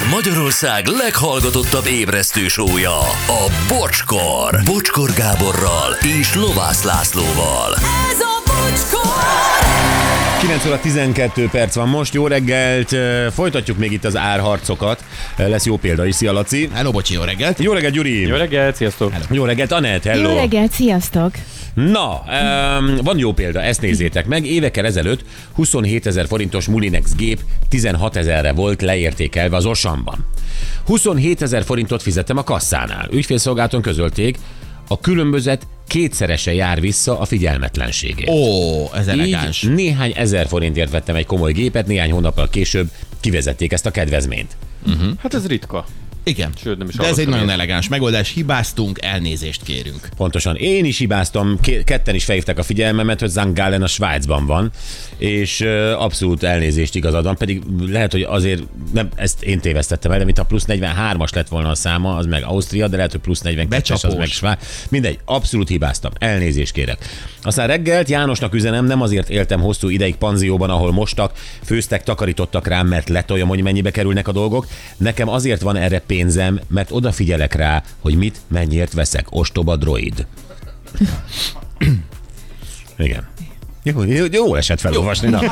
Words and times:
Ez 0.00 0.06
Magyarország 0.10 0.86
leghallgatottabb 0.86 1.86
ébresztő 1.86 2.48
sója, 2.48 2.98
a 3.26 3.50
Bocskor. 3.68 4.60
Bocskor 4.64 5.10
Gáborral 5.12 5.96
és 6.20 6.34
Lovász 6.34 6.82
Lászlóval. 6.82 7.74
Ez 8.10 8.20
a 8.20 8.42
bocskor! 8.46 9.22
9 10.40 10.66
óra 10.66 10.80
12 10.80 11.48
perc 11.50 11.74
van 11.74 11.88
most, 11.88 12.14
jó 12.14 12.26
reggelt, 12.26 12.96
folytatjuk 13.32 13.78
még 13.78 13.92
itt 13.92 14.04
az 14.04 14.16
árharcokat, 14.16 15.04
lesz 15.36 15.66
jó 15.66 15.76
példa 15.76 16.06
is, 16.06 16.14
szia 16.14 16.32
Laci. 16.32 16.70
Hello, 16.72 16.90
bocsi, 16.90 17.14
jó 17.14 17.22
reggelt! 17.22 17.58
Jó 17.58 17.72
reggelt, 17.72 17.94
Gyuri. 17.94 18.20
Jó 18.26 18.36
reggelt, 18.36 18.76
sziasztok! 18.76 19.12
Jó 19.30 19.44
reggelt, 19.44 19.72
Anett, 19.72 20.04
hello. 20.04 20.30
Jó 20.30 20.36
reggelt, 20.36 20.72
sziasztok! 20.72 21.32
Na, 21.74 22.22
um, 22.78 22.96
van 22.96 23.18
jó 23.18 23.32
példa, 23.32 23.62
ezt 23.62 23.80
nézzétek 23.80 24.26
meg. 24.26 24.46
Évekkel 24.46 24.86
ezelőtt 24.86 25.24
27 25.52 26.06
ezer 26.06 26.26
forintos 26.26 26.66
Mulinex 26.66 27.14
gép 27.14 27.40
16 27.68 28.16
ezerre 28.16 28.52
volt 28.52 28.82
leértékelve 28.82 29.56
az 29.56 29.66
Osamban. 29.66 30.26
27 30.86 31.42
ezer 31.42 31.64
forintot 31.64 32.02
fizettem 32.02 32.36
a 32.36 32.44
kasszánál. 32.44 33.08
Ügyfélszolgálaton 33.12 33.82
közölték, 33.82 34.38
a 34.88 35.00
különbözet 35.00 35.66
kétszerese 35.86 36.54
jár 36.54 36.80
vissza 36.80 37.18
a 37.18 37.24
figyelmetlenségért. 37.24 38.30
Ó, 38.30 38.94
ez 38.94 39.06
elegáns. 39.06 39.62
Így 39.62 39.74
néhány 39.74 40.12
ezer 40.16 40.46
forintért 40.46 40.90
vettem 40.90 41.16
egy 41.16 41.26
komoly 41.26 41.52
gépet, 41.52 41.86
néhány 41.86 42.10
hónappal 42.10 42.48
később 42.48 42.90
kivezették 43.20 43.72
ezt 43.72 43.86
a 43.86 43.90
kedvezményt. 43.90 44.56
Hát 45.18 45.34
ez 45.34 45.46
ritka. 45.46 45.84
Igen. 46.30 46.52
Sőt, 46.62 46.78
nem 46.78 46.88
is 46.88 46.94
De 46.94 47.06
ez 47.06 47.18
egy 47.18 47.28
nagyon 47.28 47.50
elegáns 47.50 47.88
megoldás. 47.88 48.32
Hibáztunk, 48.32 48.98
elnézést 49.02 49.62
kérünk. 49.62 50.08
Pontosan. 50.16 50.56
Én 50.56 50.84
is 50.84 50.98
hibáztam, 50.98 51.58
ketten 51.84 52.14
is 52.14 52.24
felhívták 52.24 52.58
a 52.58 52.62
figyelmemet, 52.62 53.20
hogy 53.20 53.28
Zangalen 53.28 53.82
a 53.82 53.86
Svájcban 53.86 54.46
van, 54.46 54.70
és 55.18 55.60
abszolút 55.98 56.42
elnézést 56.42 56.94
igazad 56.94 57.24
van, 57.24 57.36
pedig 57.36 57.62
lehet, 57.86 58.12
hogy 58.12 58.22
azért, 58.22 58.62
nem, 58.92 59.08
ezt 59.16 59.42
én 59.42 59.60
tévesztettem 59.60 60.12
el, 60.12 60.18
de 60.18 60.24
mint 60.24 60.38
a 60.38 60.44
plusz 60.44 60.64
43-as 60.68 61.34
lett 61.34 61.48
volna 61.48 61.68
a 61.68 61.74
száma, 61.74 62.16
az 62.16 62.26
meg 62.26 62.44
Ausztria, 62.44 62.88
de 62.88 62.96
lehet, 62.96 63.10
hogy 63.10 63.20
plusz 63.20 63.42
42-es, 63.44 64.04
az 64.04 64.14
meg 64.14 64.26
Svájc. 64.26 64.86
Mindegy, 64.88 65.18
abszolút 65.24 65.68
hibáztam, 65.68 66.12
elnézést 66.18 66.72
kérek. 66.72 66.98
Aztán 67.42 67.66
reggelt 67.66 68.08
Jánosnak 68.08 68.54
üzenem, 68.54 68.84
nem 68.84 69.02
azért 69.02 69.28
éltem 69.28 69.60
hosszú 69.60 69.88
ideig 69.88 70.16
panzióban, 70.16 70.70
ahol 70.70 70.92
mostak, 70.92 71.32
főztek, 71.64 72.02
takarítottak 72.02 72.66
rám, 72.66 72.86
mert 72.86 73.08
letoljam, 73.08 73.48
hogy 73.48 73.62
mennyibe 73.62 73.90
kerülnek 73.90 74.28
a 74.28 74.32
dolgok. 74.32 74.66
Nekem 74.96 75.28
azért 75.28 75.60
van 75.60 75.76
erre 75.76 75.98
pénzem, 76.20 76.60
mert 76.68 76.90
odafigyelek 76.90 77.54
rá, 77.54 77.82
hogy 77.98 78.14
mit, 78.14 78.40
mennyiért 78.48 78.92
veszek. 78.92 79.26
Ostoba 79.30 79.76
droid. 79.76 80.26
Igen. 82.96 83.28
Jó, 83.82 84.02
jó, 84.02 84.24
jó 84.30 84.54
esett 84.54 84.80
felolvasni, 84.80 85.28
na. 85.28 85.40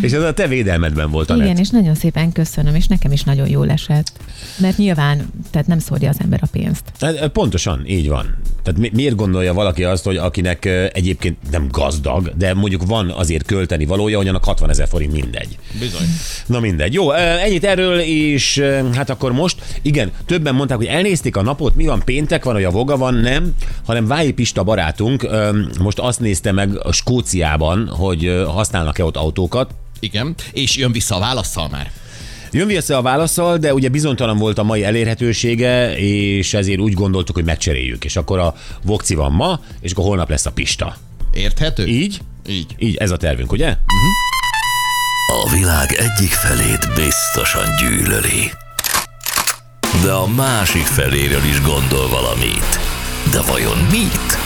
És 0.00 0.12
ez 0.12 0.22
a 0.22 0.32
te 0.34 0.46
védelmedben 0.46 1.10
volt, 1.10 1.30
Anett. 1.30 1.44
Igen, 1.46 1.56
és 1.58 1.68
nagyon 1.68 1.94
szépen 1.94 2.32
köszönöm, 2.32 2.74
és 2.74 2.86
nekem 2.86 3.12
is 3.12 3.22
nagyon 3.22 3.48
jól 3.48 3.70
esett. 3.70 4.12
Mert 4.60 4.76
nyilván, 4.76 5.32
tehát 5.50 5.66
nem 5.66 5.78
szórja 5.78 6.08
az 6.08 6.16
ember 6.20 6.40
a 6.42 6.46
pénzt. 6.52 6.82
Hát, 7.00 7.28
Pontosan, 7.28 7.82
így 7.86 8.08
van. 8.08 8.34
Tehát 8.62 8.80
mi- 8.80 8.90
miért 8.94 9.14
gondolja 9.14 9.54
valaki 9.54 9.84
azt, 9.84 10.04
hogy 10.04 10.16
akinek 10.16 10.64
egyébként 10.92 11.36
nem 11.50 11.68
gazdag, 11.70 12.32
de 12.36 12.54
mondjuk 12.54 12.86
van 12.86 13.10
azért 13.10 13.46
költeni 13.46 13.84
valója, 13.84 14.16
hogy 14.16 14.28
annak 14.28 14.44
60 14.44 14.70
ezer 14.70 14.88
forint 14.88 15.12
mindegy. 15.12 15.58
Bizony. 15.80 16.06
Na 16.46 16.60
mindegy. 16.60 16.92
Jó, 16.92 17.12
ennyit 17.12 17.64
erről, 17.64 17.98
és 17.98 18.62
hát 18.94 19.10
akkor 19.10 19.32
most, 19.32 19.62
igen, 19.82 20.10
többen 20.26 20.54
mondták, 20.54 20.76
hogy 20.78 20.86
elnézték 20.86 21.36
a 21.36 21.42
napot, 21.42 21.74
mi 21.74 21.84
van, 21.86 22.02
péntek 22.04 22.44
van, 22.44 22.54
hogy 22.54 22.64
a 22.64 22.70
voga 22.70 22.96
van, 22.96 23.14
nem, 23.14 23.54
hanem 23.86 24.06
Vályi 24.06 24.32
Pista 24.32 24.62
barátunk 24.62 25.28
most 25.80 25.98
azt 25.98 26.20
nézte 26.20 26.52
meg 26.52 26.78
a 26.86 26.92
Skóciában, 26.92 27.88
hogy 27.88 28.42
használnak-e 28.46 29.04
ott 29.04 29.16
autókat, 29.16 29.70
Igen. 30.00 30.34
És 30.52 30.76
jön 30.76 30.92
vissza 30.92 31.16
a 31.16 31.18
válaszsal 31.18 31.68
már. 31.68 31.90
Jön 32.52 32.66
vissza 32.66 32.96
a 32.96 33.02
válaszsal, 33.02 33.58
de 33.58 33.74
ugye 33.74 33.88
bizonytalan 33.88 34.38
volt 34.38 34.58
a 34.58 34.62
mai 34.62 34.84
elérhetősége, 34.84 35.96
és 35.98 36.54
ezért 36.54 36.80
úgy 36.80 36.92
gondoltuk, 36.92 37.34
hogy 37.34 37.44
megcseréljük. 37.44 38.04
És 38.04 38.16
akkor 38.16 38.38
a 38.38 38.54
Vokci 38.82 39.14
van 39.14 39.32
ma, 39.32 39.60
és 39.80 39.92
akkor 39.92 40.04
holnap 40.04 40.30
lesz 40.30 40.46
a 40.46 40.52
Pista. 40.52 40.96
Érthető? 41.34 41.86
Így? 41.86 42.20
Így. 42.48 42.74
Így, 42.78 42.96
ez 42.96 43.10
a 43.10 43.16
tervünk, 43.16 43.52
ugye? 43.52 43.76
A 45.44 45.50
világ 45.50 45.92
egyik 45.92 46.30
felét 46.30 46.88
biztosan 46.94 47.64
gyűlöli. 47.80 48.50
De 50.02 50.12
a 50.12 50.26
másik 50.26 50.86
feléről 50.86 51.44
is 51.44 51.60
gondol 51.60 52.08
valamit. 52.08 52.78
De 53.30 53.40
vajon 53.40 53.78
mit? 53.90 54.38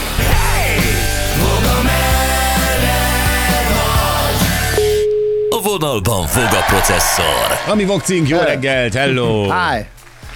Vonalban 5.63 6.27
fog 6.27 6.43
a 6.43 6.63
processzor. 6.67 7.71
Ami 7.71 7.85
Vokcink, 7.85 8.27
jó 8.27 8.39
reggelt, 8.39 8.93
hello! 8.93 9.43
Hi! 9.43 9.85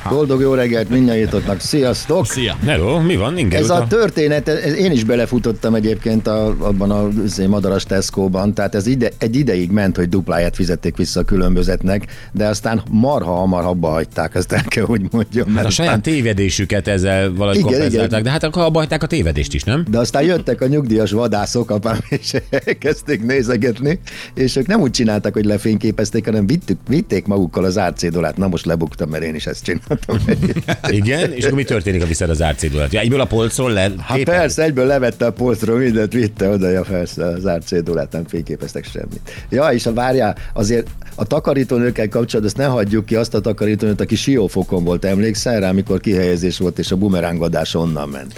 Boldog 0.09 0.41
jó 0.41 0.53
reggelt 0.53 0.89
mindnyájátoknak, 0.89 1.59
sziasztok! 1.59 2.25
Szia. 2.25 2.55
Hello, 2.65 3.01
mi 3.01 3.15
van? 3.15 3.37
Inger 3.37 3.59
Ez 3.59 3.69
a 3.69 3.85
történet, 3.89 4.47
ez, 4.47 4.73
én 4.73 4.91
is 4.91 5.03
belefutottam 5.03 5.75
egyébként 5.75 6.27
a, 6.27 6.47
abban 6.47 6.91
a 6.91 7.07
izé, 7.25 7.45
madaras 7.45 7.83
Tesco-ban, 7.83 8.53
tehát 8.53 8.75
ez 8.75 8.87
ide, 8.87 9.09
egy 9.17 9.35
ideig 9.35 9.71
ment, 9.71 9.95
hogy 9.95 10.09
dupláját 10.09 10.55
fizették 10.55 10.97
vissza 10.97 11.19
a 11.19 11.23
különbözetnek, 11.23 12.05
de 12.31 12.47
aztán 12.47 12.81
marha 12.91 13.31
hamar 13.31 13.65
abba 13.65 13.87
hagyták, 13.87 14.35
azt 14.35 14.51
el 14.51 14.63
kell, 14.63 14.85
hogy 14.85 15.01
mondjam. 15.11 15.55
Hát 15.55 15.65
a 15.65 15.69
saját 15.69 15.95
aztán, 15.95 16.13
tévedésüket 16.13 16.87
ezzel 16.87 17.33
valahogy 17.33 17.57
Igen, 17.57 17.71
kompenzálták, 17.71 18.09
igen. 18.09 18.23
de 18.23 18.29
hát 18.29 18.43
akkor 18.43 18.61
abba 18.61 18.79
hagyták 18.79 19.03
a 19.03 19.07
tévedést 19.07 19.53
is, 19.53 19.63
nem? 19.63 19.85
de 19.89 19.97
aztán 19.97 20.23
jöttek 20.23 20.61
a 20.61 20.67
nyugdíjas 20.67 21.11
vadászok, 21.11 21.69
apám, 21.69 21.97
és 22.19 22.33
elkezdték 22.49 23.23
nézegetni, 23.23 23.99
és 24.33 24.55
ők 24.55 24.67
nem 24.67 24.81
úgy 24.81 24.91
csináltak, 24.91 25.33
hogy 25.33 25.45
lefényképezték, 25.45 26.25
hanem 26.25 26.47
vittük, 26.47 26.77
vitték 26.87 27.25
magukkal 27.25 27.63
az 27.63 27.77
árcédolát. 27.77 28.37
Na 28.37 28.47
most 28.47 28.65
lebuktam, 28.65 29.09
mert 29.09 29.23
én 29.23 29.35
is 29.35 29.45
ezt 29.45 29.63
csináltam. 29.63 29.86
Igen, 30.87 31.31
és 31.31 31.43
akkor 31.43 31.57
mi 31.57 31.63
történik, 31.63 32.01
ha 32.01 32.07
viszed 32.07 32.29
az 32.29 32.41
árcédulát? 32.41 32.93
Ja, 32.93 32.99
egyből 32.99 33.21
a 33.21 33.25
polcról 33.25 33.71
le... 33.71 33.91
Hát 33.97 34.23
persze, 34.23 34.63
egyből 34.63 34.85
levette 34.85 35.25
a 35.25 35.31
polcról 35.31 35.77
mindent, 35.77 36.13
vitte 36.13 36.49
oda, 36.49 36.69
ja 36.69 36.81
persze, 36.81 37.25
az 37.25 37.45
árcédulát 37.45 38.11
nem 38.11 38.27
fényképeztek 38.27 38.85
semmit. 38.85 39.45
Ja, 39.49 39.67
és 39.67 39.85
a 39.85 39.93
várjál, 39.93 40.35
azért 40.53 40.87
a 41.15 41.25
takarítónőkkel 41.25 42.09
kapcsolatban 42.09 42.45
ezt 42.45 42.57
ne 42.57 42.65
hagyjuk 42.65 43.05
ki 43.05 43.15
azt 43.15 43.33
a 43.33 43.41
takarítónőt, 43.41 44.01
aki 44.01 44.15
siófokon 44.15 44.83
volt, 44.83 45.05
emlékszel 45.05 45.59
rá, 45.59 45.69
amikor 45.69 45.99
kihelyezés 45.99 46.57
volt, 46.57 46.79
és 46.79 46.91
a 46.91 46.95
bumerángadás 46.95 47.75
onnan 47.75 48.09
ment. 48.09 48.33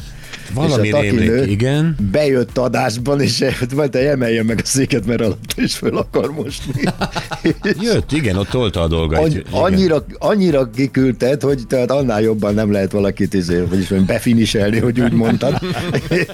Valami 0.53 0.87
és 0.87 0.93
a 0.93 0.99
rémlik, 0.99 1.51
igen. 1.51 1.95
Bejött 2.11 2.57
adásban, 2.57 3.21
és 3.21 3.45
mondta, 3.75 3.97
hogy 3.97 4.07
emeljen 4.07 4.45
meg 4.45 4.59
a 4.63 4.65
széket, 4.65 5.05
mert 5.05 5.21
alatt 5.21 5.53
is 5.55 5.75
föl 5.75 5.97
akar 5.97 6.31
mosni. 6.31 6.83
Jött, 7.81 8.11
igen, 8.11 8.35
ott 8.35 8.49
tolta 8.49 8.81
a 8.81 8.87
dolgait. 8.87 9.21
Any, 9.23 9.43
annyira, 9.51 10.05
annyira 10.17 10.69
kiküldted, 10.69 11.41
hogy 11.41 11.67
tehát 11.67 11.91
annál 11.91 12.21
jobban 12.21 12.53
nem 12.53 12.71
lehet 12.71 12.91
valakit 12.91 13.33
izé, 13.33 13.61
vagyis 13.69 13.87
befiniselni, 13.87 14.79
hogy 14.79 15.01
úgy 15.01 15.11
mondtad. 15.11 15.59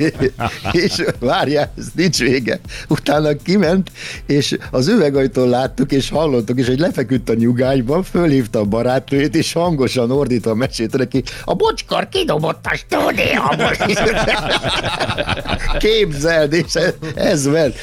és 0.72 1.04
várjál, 1.20 1.72
ez 1.78 1.86
nincs 1.96 2.20
vége. 2.20 2.60
Utána 2.90 3.36
kiment, 3.44 3.92
és 4.26 4.58
az 4.72 4.88
üvegajtól 4.88 5.48
láttuk, 5.48 5.92
és 5.92 6.10
hallottuk 6.10 6.60
is, 6.60 6.68
hogy 6.68 6.80
lefeküdt 6.80 7.30
a 7.30 7.34
nyugányban, 7.34 8.04
fölhívta 8.04 8.60
a 8.60 8.64
barátnőjét, 8.64 9.36
és 9.36 9.54
hangosan 9.54 10.12
ordítva 10.12 10.56
mesélte 10.56 10.98
neki, 10.98 11.24
a 11.46 11.54
bocskor 11.54 12.10
kidobott 12.10 12.66
a 12.66 12.76
stúdióból. 12.76 13.74
Képzeld, 15.80 16.54
és 16.54 16.74
ez, 16.74 16.94
ez 17.16 17.46
ment. 17.46 17.76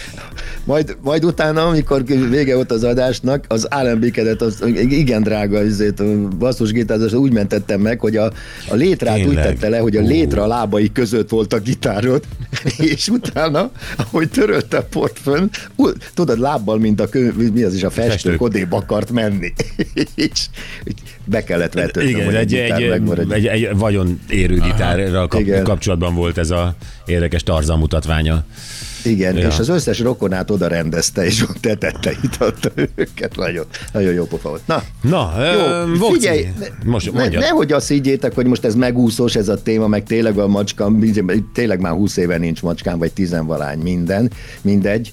Majd, 0.64 0.96
majd 1.02 1.24
utána, 1.24 1.66
amikor 1.66 2.04
vége 2.30 2.54
volt 2.54 2.70
az 2.72 2.84
adásnak, 2.84 3.44
az 3.48 3.66
álembékedet, 3.70 4.42
az 4.42 4.62
igen 4.88 5.22
drága 5.22 5.58
azért, 5.58 6.04
basszusgitározás 6.36 7.12
úgy 7.12 7.32
mentettem 7.32 7.80
meg, 7.80 8.00
hogy 8.00 8.16
a, 8.16 8.32
a 8.68 8.74
létrát 8.74 9.18
úgy 9.18 9.24
Tényleg? 9.24 9.44
tette 9.44 9.68
le, 9.68 9.78
hogy 9.78 9.96
a 9.96 10.00
Ú. 10.00 10.06
létre 10.06 10.42
a 10.42 10.46
lábai 10.46 10.92
között 10.92 11.28
volt 11.28 11.52
a 11.52 11.58
gitárod, 11.58 12.22
és 12.92 13.08
utána, 13.08 13.70
ahogy 13.96 14.28
törölte 14.30 14.76
a 14.76 14.82
port 14.82 15.18
fönn, 15.22 15.48
ú- 15.76 16.10
tudod, 16.14 16.38
lábbal, 16.38 16.78
mint 16.78 17.00
a 17.00 17.08
kö, 17.08 17.30
mi 17.52 17.62
az 17.62 17.74
is, 17.74 17.82
a 17.82 17.90
Festők. 17.90 18.42
odébb 18.42 18.72
akart 18.72 19.10
menni. 19.10 19.52
és 20.14 20.46
be 21.25 21.44
kellett 21.44 21.72
vetődnöm, 21.72 22.20
Igen, 22.20 22.34
egy, 22.34 22.54
egy, 22.54 22.82
egy, 23.30 23.44
egy 23.46 23.76
vagyon 23.76 24.20
érő 24.28 24.54
gitárral 24.54 25.28
kap, 25.28 25.40
Igen. 25.40 25.64
Kapcsolatban 26.12 26.14
volt 26.14 26.38
ez 26.38 26.50
a 26.50 26.75
érdekes 27.06 27.43
Tarzan 27.43 27.79
mutatványa. 27.79 28.44
Igen, 29.05 29.37
Ja. 29.37 29.49
és 29.49 29.59
az 29.59 29.69
összes 29.69 29.99
rokonát 30.00 30.50
oda 30.50 30.67
rendezte, 30.67 31.25
és 31.25 31.43
ott 31.43 31.56
tetette, 31.61 32.12
itatta 32.23 32.70
őket. 32.94 33.37
Nagyon, 33.37 33.64
nagyon 33.93 34.12
jó 34.12 34.25
pofa 34.25 34.49
volt. 34.49 34.67
Na, 34.67 34.82
Na, 35.03 35.32
jó, 35.53 35.94
Vokci, 35.97 36.14
figyelj, 36.14 36.49
most 36.85 37.12
ne, 37.12 37.29
nehogy 37.29 37.73
azt 37.73 37.88
higgyétek, 37.88 38.35
hogy 38.35 38.47
most 38.47 38.64
ez 38.64 38.75
megúszós 38.75 39.35
ez 39.35 39.49
a 39.49 39.62
téma, 39.62 39.87
meg 39.87 40.03
tényleg 40.03 40.38
a 40.38 40.47
macska, 40.47 40.93
tényleg 41.55 41.81
már 41.81 41.93
20 41.93 42.17
éve 42.17 42.37
nincs 42.37 42.62
macskám, 42.62 42.99
vagy 42.99 43.12
tizenvalány 43.12 43.79
minden, 43.79 44.31
mindegy, 44.61 45.12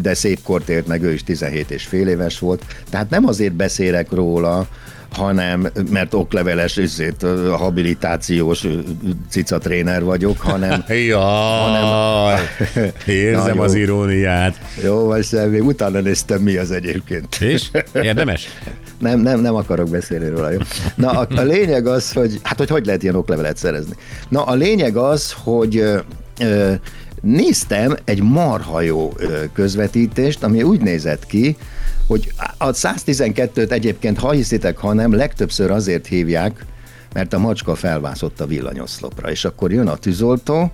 de 0.00 0.14
szép 0.14 0.42
kort 0.42 0.68
ért 0.68 0.86
meg, 0.86 1.02
ő 1.02 1.12
is 1.12 1.24
17 1.24 1.70
és 1.70 1.84
fél 1.84 2.08
éves 2.08 2.38
volt. 2.38 2.64
Tehát 2.90 3.10
nem 3.10 3.26
azért 3.26 3.54
beszélek 3.54 4.10
róla, 4.10 4.66
hanem, 5.12 5.68
mert 5.90 6.14
okleveles 6.14 6.76
üzét, 6.76 7.26
habilitációs 7.52 8.66
cicatréner 9.30 10.04
vagyok, 10.04 10.40
hanem 10.40 10.84
Jaj, 11.08 12.40
érzem 13.06 13.56
Na, 13.56 13.62
az 13.62 13.74
jó. 13.74 13.80
iróniát. 13.80 14.60
jó, 14.82 15.04
vagy 15.06 15.24
semmi, 15.24 15.60
utána 15.60 16.00
néztem 16.00 16.40
mi 16.42 16.56
az 16.56 16.70
egyébként. 16.70 17.36
És? 17.40 17.70
Érdemes? 17.92 18.48
Nem, 18.98 19.20
nem, 19.20 19.40
nem 19.40 19.54
akarok 19.54 19.88
beszélni 19.88 20.28
róla, 20.28 20.50
jó? 20.50 20.58
Na, 20.94 21.10
a, 21.10 21.26
a 21.36 21.42
lényeg 21.42 21.86
az, 21.86 22.12
hogy, 22.12 22.38
hát 22.42 22.58
hogy 22.58 22.68
hogy 22.70 22.86
lehet 22.86 23.02
ilyen 23.02 23.14
oklevelet 23.14 23.56
szerezni? 23.56 23.94
Na, 24.28 24.42
a 24.42 24.54
lényeg 24.54 24.96
az, 24.96 25.34
hogy 25.42 25.76
ö, 26.38 26.72
néztem 27.22 27.96
egy 28.04 28.22
marha 28.22 28.80
jó 28.80 29.12
közvetítést, 29.52 30.42
ami 30.42 30.62
úgy 30.62 30.80
nézett 30.80 31.26
ki, 31.26 31.56
hogy 32.06 32.32
a 32.58 32.70
112-t 32.70 33.70
egyébként, 33.70 34.18
ha 34.18 34.30
hiszitek, 34.30 34.76
ha 34.78 34.92
nem, 34.92 35.12
legtöbbször 35.14 35.70
azért 35.70 36.06
hívják, 36.06 36.64
mert 37.12 37.32
a 37.32 37.38
macska 37.38 37.74
felvászott 37.74 38.40
a 38.40 38.46
villanyoszlopra, 38.46 39.30
és 39.30 39.44
akkor 39.44 39.72
jön 39.72 39.88
a 39.88 39.96
tűzoltó, 39.96 40.72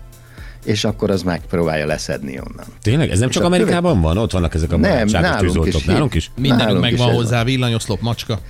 és 0.64 0.84
akkor 0.84 1.10
az 1.10 1.22
megpróbálja 1.22 1.86
leszedni 1.86 2.38
onnan. 2.38 2.66
Tényleg? 2.82 3.10
Ez 3.10 3.18
nem 3.18 3.28
csak 3.28 3.42
a 3.42 3.44
követ- 3.46 3.60
Amerikában 3.60 4.00
van? 4.00 4.18
Ott 4.18 4.32
vannak 4.32 4.54
ezek 4.54 4.72
a 4.72 4.76
Nem, 4.76 5.06
nálunk 5.06 5.40
tűzoltók. 5.40 5.74
is. 5.74 5.84
Nálunk 5.84 6.14
is? 6.14 6.30
Mindenünk 6.36 6.80
megvan 6.80 7.12
hozzá, 7.14 7.44
villanyoszlop, 7.44 8.00
macska. 8.00 8.40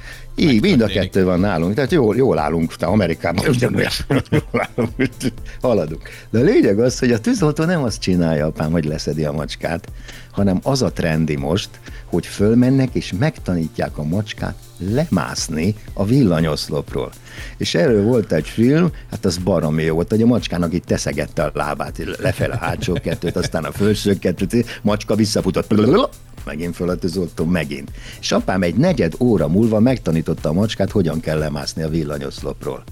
Így, 0.40 0.60
mind 0.60 0.80
a 0.80 0.86
kettő 0.86 1.24
van 1.24 1.40
nálunk, 1.40 1.74
tehát 1.74 1.92
jól, 1.92 2.16
jól 2.16 2.38
állunk, 2.38 2.76
te 2.76 2.86
Amerikában 2.86 3.48
ugyanolyan 3.48 3.90
jól 4.30 4.68
állunk, 4.74 4.90
haladunk. 5.60 6.08
De 6.30 6.38
a 6.38 6.42
lényeg 6.42 6.78
az, 6.78 6.98
hogy 6.98 7.12
a 7.12 7.20
tűzoltó 7.20 7.64
nem 7.64 7.82
azt 7.82 8.00
csinálja, 8.00 8.46
apám, 8.46 8.70
hogy 8.70 8.84
leszedi 8.84 9.24
a 9.24 9.32
macskát, 9.32 9.88
hanem 10.30 10.60
az 10.62 10.82
a 10.82 10.92
trendi 10.92 11.36
most, 11.36 11.68
hogy 12.04 12.26
fölmennek 12.26 12.88
és 12.92 13.12
megtanítják 13.18 13.98
a 13.98 14.04
macskát 14.04 14.54
lemászni 14.78 15.74
a 15.92 16.04
villanyoszlopról. 16.04 17.10
És 17.56 17.74
erről 17.74 18.02
volt 18.02 18.32
egy 18.32 18.48
film, 18.48 18.92
hát 19.10 19.24
az 19.24 19.36
baromi 19.36 19.82
jó 19.82 19.94
volt, 19.94 20.10
hogy 20.10 20.22
a 20.22 20.26
macskának 20.26 20.72
itt 20.72 20.84
teszegette 20.84 21.42
a 21.42 21.50
lábát, 21.54 22.00
lefele 22.18 22.54
a 22.54 22.58
hátsó 22.58 22.92
kettőt, 23.02 23.36
aztán 23.36 23.64
a 23.64 23.72
felső 23.72 24.18
kettőt, 24.18 24.80
macska 24.82 25.14
visszafutott, 25.14 25.66
megint 26.48 26.74
föl 26.74 26.88
a 26.88 26.96
tűzoltó, 26.96 27.44
megint. 27.44 27.90
És 28.20 28.32
apám 28.32 28.62
egy 28.62 28.74
negyed 28.74 29.14
óra 29.18 29.48
múlva 29.48 29.80
megtanította 29.80 30.48
a 30.48 30.52
macskát, 30.52 30.90
hogyan 30.90 31.20
kell 31.20 31.38
lemászni 31.38 31.82
a 31.82 31.88
villanyoszlopról. 31.88 32.84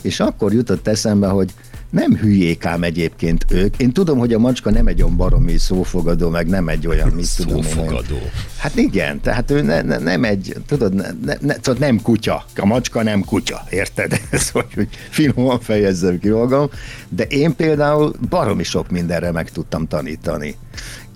És 0.00 0.20
akkor 0.20 0.52
jutott 0.52 0.86
eszembe, 0.88 1.26
hogy 1.28 1.50
nem 1.90 2.16
hülyék 2.16 2.64
ám 2.64 2.82
egyébként 2.82 3.44
ők. 3.48 3.76
Én 3.76 3.92
tudom, 3.92 4.18
hogy 4.18 4.32
a 4.32 4.38
macska 4.38 4.70
nem 4.70 4.86
egy 4.86 5.02
olyan 5.02 5.16
baromi 5.16 5.58
szófogadó, 5.58 6.28
meg 6.28 6.46
nem 6.46 6.68
egy 6.68 6.86
olyan, 6.86 7.08
mit 7.08 7.36
tudom 7.36 7.56
én, 7.56 7.64
olyan- 7.64 7.74
Szófogadó. 7.74 8.18
Hát 8.58 8.76
igen, 8.76 9.20
tehát 9.20 9.50
ő 9.50 9.62
ne, 9.62 9.82
ne, 9.82 9.98
nem 9.98 10.24
egy, 10.24 10.56
tudod, 10.66 10.94
ne, 10.94 11.06
ne, 11.24 11.34
ne, 11.40 11.54
tudod, 11.54 11.78
nem 11.80 12.02
kutya. 12.02 12.44
A 12.56 12.66
macska 12.66 13.02
nem 13.02 13.24
kutya, 13.24 13.64
érted? 13.70 14.20
Ez 14.30 14.50
hogy, 14.50 14.74
hogy 14.74 14.88
finoman 15.10 15.60
fejezzem 15.60 16.18
ki 16.18 16.28
magam. 16.28 16.68
De 17.08 17.24
én 17.24 17.56
például 17.56 18.12
baromi 18.28 18.62
sok 18.62 18.90
mindenre 18.90 19.30
meg 19.32 19.50
tudtam 19.50 19.86
tanítani. 19.88 20.56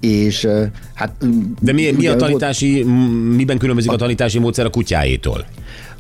És 0.01 0.47
hát... 0.95 1.13
De 1.61 1.73
mi, 1.73 1.91
mi 1.91 2.07
a 2.07 2.17
tanítási, 2.17 2.83
miben 3.35 3.59
különbözik 3.59 3.91
a 3.91 3.97
tanítási 3.97 4.39
módszer 4.39 4.67
a 4.67 4.71
kutyáétól? 4.71 5.47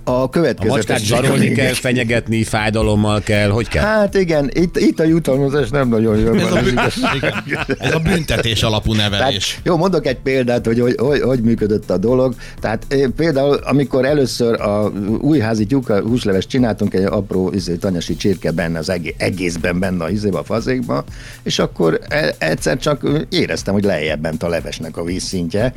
A 0.05 0.11
A 0.11 0.29
következő... 0.29 0.69
macskát 0.71 1.05
zsarolni 1.05 1.53
kell, 1.53 1.73
fenyegetni, 1.73 2.45
fájdalommal 2.45 3.21
kell, 3.21 3.49
hogy 3.51 3.69
kell? 3.69 3.85
Hát 3.85 4.15
igen, 4.15 4.51
itt, 4.53 4.79
itt 4.79 5.01
a 5.01 5.05
jutalmazás 5.05 5.69
nem 5.69 5.89
nagyon 5.89 6.19
jön. 6.19 6.39
Ez 6.39 6.49
van, 6.51 6.59
a, 6.59 7.43
igen. 7.47 7.67
Ez 7.79 7.95
a 7.95 7.99
büntetés 7.99 8.63
alapú 8.63 8.95
Tehát, 8.95 9.11
nevelés. 9.11 9.61
jó, 9.65 9.77
mondok 9.77 10.07
egy 10.07 10.17
példát, 10.17 10.67
hogy 10.67 10.81
hogy, 10.81 10.95
hogy 10.99 11.21
hogy 11.21 11.41
működött 11.41 11.91
a 11.91 11.97
dolog. 11.97 12.35
Tehát 12.61 12.85
eh, 12.89 13.01
például, 13.17 13.55
amikor 13.55 14.05
először 14.05 14.61
a 14.61 14.93
újházi 15.21 15.67
tyúka 15.67 16.01
húsleves 16.01 16.47
csináltunk, 16.47 16.95
egy 16.95 17.05
apró 17.05 17.51
izé, 17.55 17.75
tanyasi 17.75 18.17
csirke 18.17 18.51
benne 18.51 18.79
az 18.79 18.89
egész, 18.91 19.15
egészben 19.17 19.79
benne 19.79 20.05
a 20.05 20.11
izébe, 20.11 20.39
a 20.39 20.45
fazékba, 20.45 21.05
és 21.43 21.59
akkor 21.59 22.01
e- 22.09 22.35
egyszer 22.39 22.79
csak 22.79 23.09
éreztem, 23.31 23.75
hogy 23.75 23.85
lejjebb 23.85 24.21
ment 24.23 24.43
a 24.43 24.49
levesnek 24.49 24.97
a 24.97 25.05
vízszintje, 25.05 25.75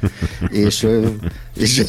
és, 0.50 0.84
ö, 0.84 1.08
és, 1.56 1.84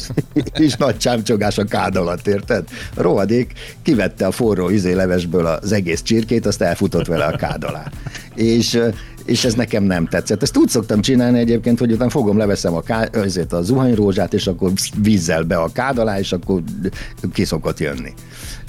és 0.57 0.73
nagy 0.75 0.97
csámcsogás 0.97 1.57
a 1.57 1.63
kád 1.63 1.95
alatt, 1.95 2.27
érted? 2.33 2.63
A 2.95 3.01
rohadék 3.01 3.53
kivette 3.81 4.25
a 4.25 4.31
forró 4.31 4.69
izé 4.69 4.93
levesből 4.93 5.45
az 5.45 5.71
egész 5.71 6.01
csirkét, 6.01 6.45
azt 6.45 6.61
elfutott 6.61 7.07
vele 7.07 7.25
a 7.25 7.35
kád 7.35 7.63
alá. 7.63 7.91
És 8.35 8.79
és 9.25 9.45
ez 9.45 9.53
nekem 9.53 9.83
nem 9.83 10.07
tetszett. 10.07 10.41
Ezt 10.41 10.57
úgy 10.57 10.69
szoktam 10.69 11.01
csinálni 11.01 11.39
egyébként, 11.39 11.79
hogy 11.79 11.91
utána 11.91 12.09
fogom, 12.09 12.37
leveszem 12.37 12.73
a, 12.73 12.81
ká, 12.81 13.03
azért 13.13 13.53
a 13.53 13.61
zuhanyrózsát, 13.61 14.33
és 14.33 14.47
akkor 14.47 14.71
vízzel 15.01 15.43
be 15.43 15.55
a 15.55 15.71
kád 15.71 15.97
alá, 15.97 16.19
és 16.19 16.31
akkor 16.31 16.61
ki 17.33 17.45
szokott 17.45 17.79
jönni. 17.79 18.13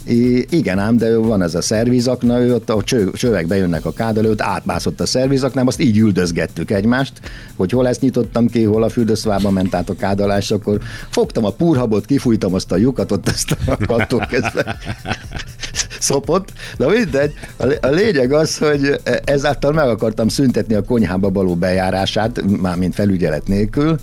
I, 0.06 0.47
igen 0.51 0.79
ám, 0.79 0.97
de 0.97 1.17
van 1.17 1.43
ez 1.43 1.55
a 1.55 1.62
szervizakna, 1.62 2.41
ő 2.41 2.55
ott 2.55 2.71
a 2.71 2.83
cső, 2.83 3.11
csövek 3.11 3.47
bejönnek 3.47 3.85
a 3.85 3.93
kád 3.93 4.19
elő, 4.19 4.31
ott 4.31 4.41
átmászott 4.41 5.01
a 5.01 5.06
szervizaknám, 5.06 5.67
azt 5.67 5.81
így 5.81 5.99
üldözgettük 5.99 6.71
egymást, 6.71 7.12
hogy 7.56 7.71
hol 7.71 7.89
ezt 7.89 8.01
nyitottam 8.01 8.49
ki, 8.49 8.62
hol 8.62 8.83
a 8.83 8.89
fürdőszobába 8.89 9.51
ment 9.51 9.75
át 9.75 9.89
a 9.89 9.95
kád 9.95 10.21
alá, 10.21 10.37
és 10.37 10.51
akkor 10.51 10.79
fogtam 11.11 11.45
a 11.45 11.51
purhabot, 11.51 12.05
kifújtam 12.05 12.55
azt 12.55 12.73
a 12.73 12.77
lyukat, 12.77 13.12
ott 13.12 13.29
azt 13.29 13.56
a 13.67 13.77
attól 13.87 14.27
kezdve 14.31 14.77
szopott. 15.99 16.53
Na 16.77 16.89
mindegy, 16.89 17.33
a, 17.56 17.67
lé- 17.67 17.85
a 17.85 17.91
lényeg 17.91 18.33
az, 18.33 18.59
hogy 18.59 19.01
ezáltal 19.25 19.73
meg 19.73 19.89
akartam 19.89 20.29
szüntetni 20.29 20.75
a 20.75 20.83
konyhába 20.83 21.31
való 21.31 21.55
bejárását, 21.55 22.43
mármint 22.61 22.95
felügyelet 22.95 23.47
nélkül, 23.47 23.99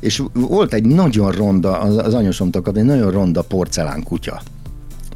és 0.00 0.22
volt 0.32 0.74
egy 0.74 0.84
nagyon 0.84 1.32
ronda, 1.32 1.80
az, 1.80 1.96
az 1.96 2.14
anyósomtól 2.14 2.62
kapni, 2.62 2.80
egy 2.80 2.86
nagyon 2.86 3.10
ronda 3.10 3.42
porcelán 3.42 4.02
kutya. 4.02 4.42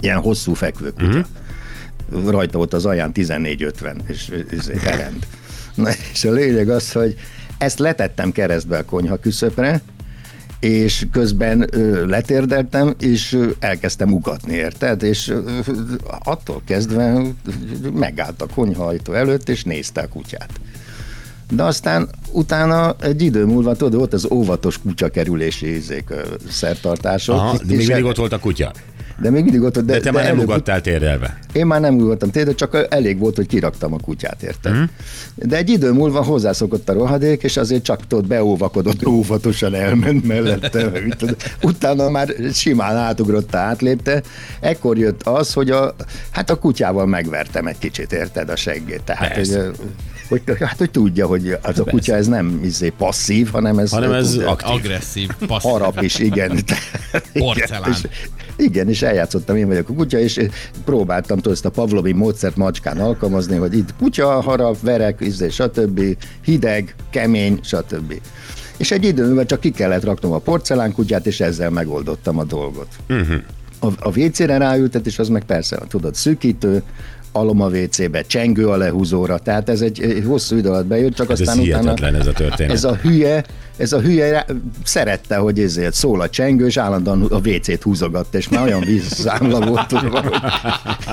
Ilyen 0.01 0.19
hosszú 0.19 0.55
fekvő 0.55 0.93
kutya. 0.93 1.07
Mm-hmm. 1.07 2.29
Rajta 2.29 2.57
volt 2.59 2.73
az 2.73 2.87
aján 2.87 3.11
14-50, 3.15 3.95
és 4.07 4.33
ez 4.51 4.69
herend. 4.69 5.27
Na, 5.75 5.89
és 6.13 6.25
a 6.25 6.31
lényeg 6.31 6.69
az, 6.69 6.93
hogy 6.93 7.17
ezt 7.59 7.79
letettem 7.79 8.33
keresztbe 8.33 8.79
a 8.79 8.85
konyha 8.85 9.17
küszöpre, 9.17 9.81
és 10.61 11.07
közben 11.13 11.67
ö, 11.71 12.07
letérdeltem, 12.07 12.95
és 12.99 13.33
ö, 13.33 13.51
elkezdtem 13.59 14.13
ugatni, 14.13 14.55
érted? 14.55 15.03
És 15.03 15.29
ö, 15.29 15.41
attól 16.25 16.63
kezdve 16.65 17.23
megállt 17.93 18.43
a 18.43 18.47
konyhajtó 18.55 19.13
előtt, 19.13 19.49
és 19.49 19.65
nézte 19.65 20.01
a 20.01 20.09
kutyát. 20.09 20.51
De 21.51 21.63
aztán 21.63 22.09
utána 22.33 22.97
egy 23.01 23.23
idő 23.23 23.45
múlva, 23.45 23.75
tudod, 23.75 23.95
volt 23.95 24.13
az 24.13 24.27
óvatos 24.31 24.79
kutyakerülési 24.79 25.75
izék, 25.75 26.13
szertartások. 26.49 27.35
Aha, 27.35 27.57
de 27.57 27.65
még 27.67 27.87
mindig 27.87 28.05
ott 28.05 28.17
volt 28.17 28.33
a 28.33 28.39
kutya. 28.39 28.73
De 29.21 29.31
még 29.31 29.43
mindig 29.43 29.63
ott, 29.63 29.75
de, 29.79 29.81
De 29.93 30.01
te 30.01 30.11
már 30.13 30.23
nem 30.25 30.33
előbb- 30.33 30.47
ugattál 30.49 30.81
térdelve. 30.81 31.39
én 31.53 31.67
már 31.67 31.81
nem 31.81 31.95
ugattam 31.95 32.31
tényleg, 32.31 32.55
csak 32.55 32.87
elég 32.91 33.19
volt, 33.19 33.37
hogy 33.37 33.47
kiraktam 33.47 33.93
a 33.95 33.99
kutyát, 33.99 34.43
érted? 34.43 34.73
Mm. 34.75 34.83
De 35.35 35.57
egy 35.57 35.71
idő 35.71 35.93
múlva 35.93 36.23
hozzászokott 36.23 36.89
a 36.89 36.93
rohadék, 36.93 37.43
és 37.43 37.57
azért 37.57 37.83
csak 37.85 38.07
tudod, 38.07 38.27
beóvakodott, 38.27 39.07
óvatosan 39.07 39.75
elment 39.75 40.27
mellette. 40.27 40.91
Utána 41.63 42.11
már 42.11 42.35
simán 42.53 42.97
átugrotta, 42.97 43.59
átlépte. 43.59 44.23
Ekkor 44.61 44.99
jött 44.99 45.23
az, 45.23 45.53
hogy 45.53 45.71
a, 45.71 45.95
hát 46.31 46.51
a 46.51 46.59
kutyával 46.59 47.07
megvertem 47.07 47.67
egy 47.67 47.79
kicsit, 47.79 48.13
érted, 48.13 48.49
a 48.49 48.57
seggét. 48.57 49.03
Tehát, 49.03 49.37
hogy, 49.37 49.49
Persze. 49.51 49.71
hogy, 50.29 50.43
hát, 50.61 50.79
hogy 50.79 50.91
tudja, 50.91 51.27
hogy 51.27 51.57
az 51.63 51.79
a 51.79 51.85
kutya 51.85 52.15
ez 52.15 52.27
nem 52.27 52.61
izé, 52.65 52.89
passzív, 52.99 53.51
hanem 53.51 53.79
ez, 53.79 53.91
Hanem 53.91 54.13
ez 54.13 54.37
aktív. 54.37 54.71
Agresszív, 54.71 55.29
passzív. 55.47 55.71
harap 55.71 56.03
is, 56.03 56.19
igen. 56.19 56.59
Porcelán. 57.33 57.81
Igen, 57.83 57.91
és, 57.91 58.09
igen, 58.61 58.89
és 58.89 59.03
eljátszottam, 59.03 59.57
én 59.57 59.67
vagyok 59.67 59.89
a 59.89 59.93
kutya, 59.93 60.19
és 60.19 60.41
próbáltam 60.85 61.37
tudod, 61.37 61.53
ezt 61.53 61.65
a 61.65 61.71
Pavlovi 61.71 62.13
módszert 62.13 62.57
macskán 62.57 62.99
alkalmazni, 62.99 63.57
hogy 63.57 63.77
itt 63.77 63.95
kutya, 63.99 64.41
harap, 64.41 64.81
verek, 64.81 65.21
izé, 65.21 65.49
stb. 65.49 66.01
hideg, 66.45 66.95
kemény, 67.11 67.61
stb. 67.63 68.21
És 68.77 68.91
egy 68.91 69.05
idő 69.05 69.27
múlva 69.27 69.45
csak 69.45 69.61
ki 69.61 69.71
kellett 69.71 70.05
raknom 70.05 70.33
a 70.33 70.39
porcelánkutyát, 70.39 71.27
és 71.27 71.41
ezzel 71.41 71.71
megoldottam 71.71 72.39
a 72.39 72.45
dolgot. 72.45 72.89
Uh-huh. 73.09 73.37
A, 73.79 73.87
a 73.87 74.19
WC-re 74.19 74.59
ráültet, 74.59 75.07
és 75.07 75.19
az 75.19 75.29
meg 75.29 75.45
persze, 75.45 75.83
tudod, 75.89 76.15
szűkítő, 76.15 76.83
alom 77.33 77.61
a 77.61 77.69
WC-be, 77.69 78.23
csengő 78.23 78.69
a 78.69 78.77
lehúzóra, 78.77 79.39
tehát 79.39 79.69
ez 79.69 79.81
egy, 79.81 80.03
egy 80.03 80.25
hosszú 80.27 80.57
idő 80.57 80.69
alatt 80.69 80.87
bejött, 80.87 81.15
csak 81.15 81.31
Ez 81.31 81.41
aztán 81.41 81.59
utána... 81.59 81.81
hihetetlen 81.81 82.15
ez 82.15 82.27
a 82.27 82.33
történet. 82.33 82.73
Ez 82.73 82.85
a 82.85 82.95
hülye, 82.95 83.45
ez 83.81 83.93
a 83.93 84.01
hülye 84.01 84.47
szerette, 84.85 85.37
hogy 85.37 85.59
ezért 85.61 85.95
szól 85.95 86.21
a 86.21 86.29
csengő, 86.29 86.67
és 86.67 86.77
állandóan 86.77 87.23
a 87.23 87.37
WC-t 87.49 87.83
húzogatta, 87.83 88.39
és 88.39 88.49
már 88.49 88.63
olyan 88.63 88.81
vízszámla 88.81 89.61
volt, 89.67 89.95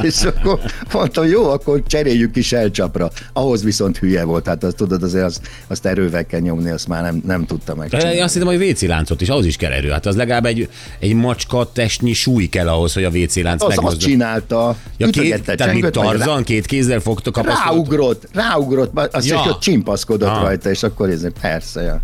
és 0.01 0.21
akkor 0.23 0.59
mondtam, 0.93 1.25
jó, 1.25 1.49
akkor 1.49 1.83
cseréljük 1.87 2.35
is 2.35 2.51
elcsapra. 2.53 3.09
Ahhoz 3.33 3.63
viszont 3.63 3.97
hülye 3.97 4.23
volt, 4.23 4.47
hát 4.47 4.63
azt 4.63 4.75
tudod, 4.75 5.03
azért 5.03 5.23
azt, 5.25 5.41
azt 5.67 5.85
erővel 5.85 6.25
kell 6.25 6.39
nyomni, 6.39 6.69
azt 6.69 6.87
már 6.87 7.03
nem, 7.03 7.21
nem 7.25 7.45
tudta 7.45 7.75
megcsinálni. 7.75 8.15
Én 8.17 8.23
azt 8.23 8.33
hittem, 8.33 8.47
hogy 8.47 8.69
WC 8.69 8.81
láncot 8.81 9.21
is, 9.21 9.29
ahhoz 9.29 9.45
is 9.45 9.55
kell 9.55 9.71
erő. 9.71 9.89
Hát 9.89 10.05
az 10.05 10.15
legalább 10.15 10.45
egy, 10.45 10.69
egy 10.99 11.13
macska 11.13 11.71
testnyi 11.71 12.13
súly 12.13 12.45
kell 12.45 12.67
ahhoz, 12.67 12.93
hogy 12.93 13.03
a 13.03 13.09
WC 13.09 13.35
lánc 13.35 13.61
Az 13.61 13.67
azt 13.67 13.75
megmozdul. 13.75 14.09
csinálta, 14.09 14.75
Ja, 14.97 15.07
két, 15.07 15.43
tehát 15.55 15.73
mint 15.73 15.91
Tarzan, 15.91 16.43
két 16.43 16.65
kézzel 16.65 16.99
fogta 16.99 17.31
kapaszkodott. 17.31 17.71
Ráugrott, 17.73 18.27
ráugrott, 18.33 18.99
azt 19.11 19.27
Ja. 19.27 19.41
ja. 19.45 19.51
ott 19.51 19.59
csimpaszkodott 19.59 20.29
Ah. 20.29 20.41
rajta, 20.41 20.69
és 20.69 20.83
akkor 20.83 21.09
ez 21.09 21.25
persze, 21.41 21.81
ja. 21.81 22.01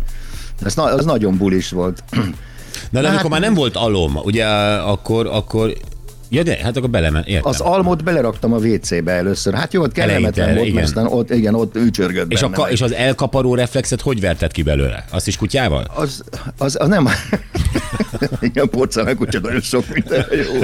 Ez 0.64 0.74
na, 0.74 0.82
az 0.82 1.04
nagyon 1.04 1.36
bulis 1.36 1.70
volt. 1.70 2.04
Na, 2.90 3.00
de 3.00 3.00
Hát- 3.00 3.10
amikor 3.10 3.30
már 3.30 3.40
nem 3.40 3.54
volt 3.54 3.76
alom, 3.76 4.16
ugye 4.16 4.46
akkor, 4.46 5.26
akkor 5.26 5.72
Ja, 6.28 6.42
de 6.42 6.58
hát 6.62 6.76
akkor 6.76 6.90
belemen, 6.90 7.22
értem. 7.26 7.50
Az 7.50 7.60
almot 7.60 8.04
beleraktam 8.04 8.52
a 8.52 8.56
WC-be 8.56 9.12
először. 9.12 9.54
Hát 9.54 9.72
jó, 9.72 9.82
ott 9.82 9.92
kellemetlen 9.92 10.48
Eleinte, 10.48 10.60
volt, 10.60 10.68
igen. 10.72 10.82
aztán 10.82 11.06
ott, 11.06 11.30
igen, 11.30 11.54
ott 11.54 11.76
ücsörgött 11.76 12.32
és, 12.32 12.42
a, 12.42 12.48
benne. 12.48 12.56
ka- 12.62 12.70
és 12.70 12.80
az 12.80 12.92
elkaparó 12.92 13.54
reflexet 13.54 14.00
hogy 14.00 14.20
verted 14.20 14.52
ki 14.52 14.62
belőle? 14.62 15.04
Azt 15.10 15.26
is 15.26 15.36
kutyával? 15.36 15.84
Az, 15.94 16.24
az, 16.58 16.76
az 16.80 16.88
nem... 16.88 17.08
Igen, 18.40 18.68
porcelán 18.68 19.16
kutya 19.16 19.40
nagyon 19.40 19.60
sok 19.60 19.84
minden 19.92 20.26
jó. 20.30 20.60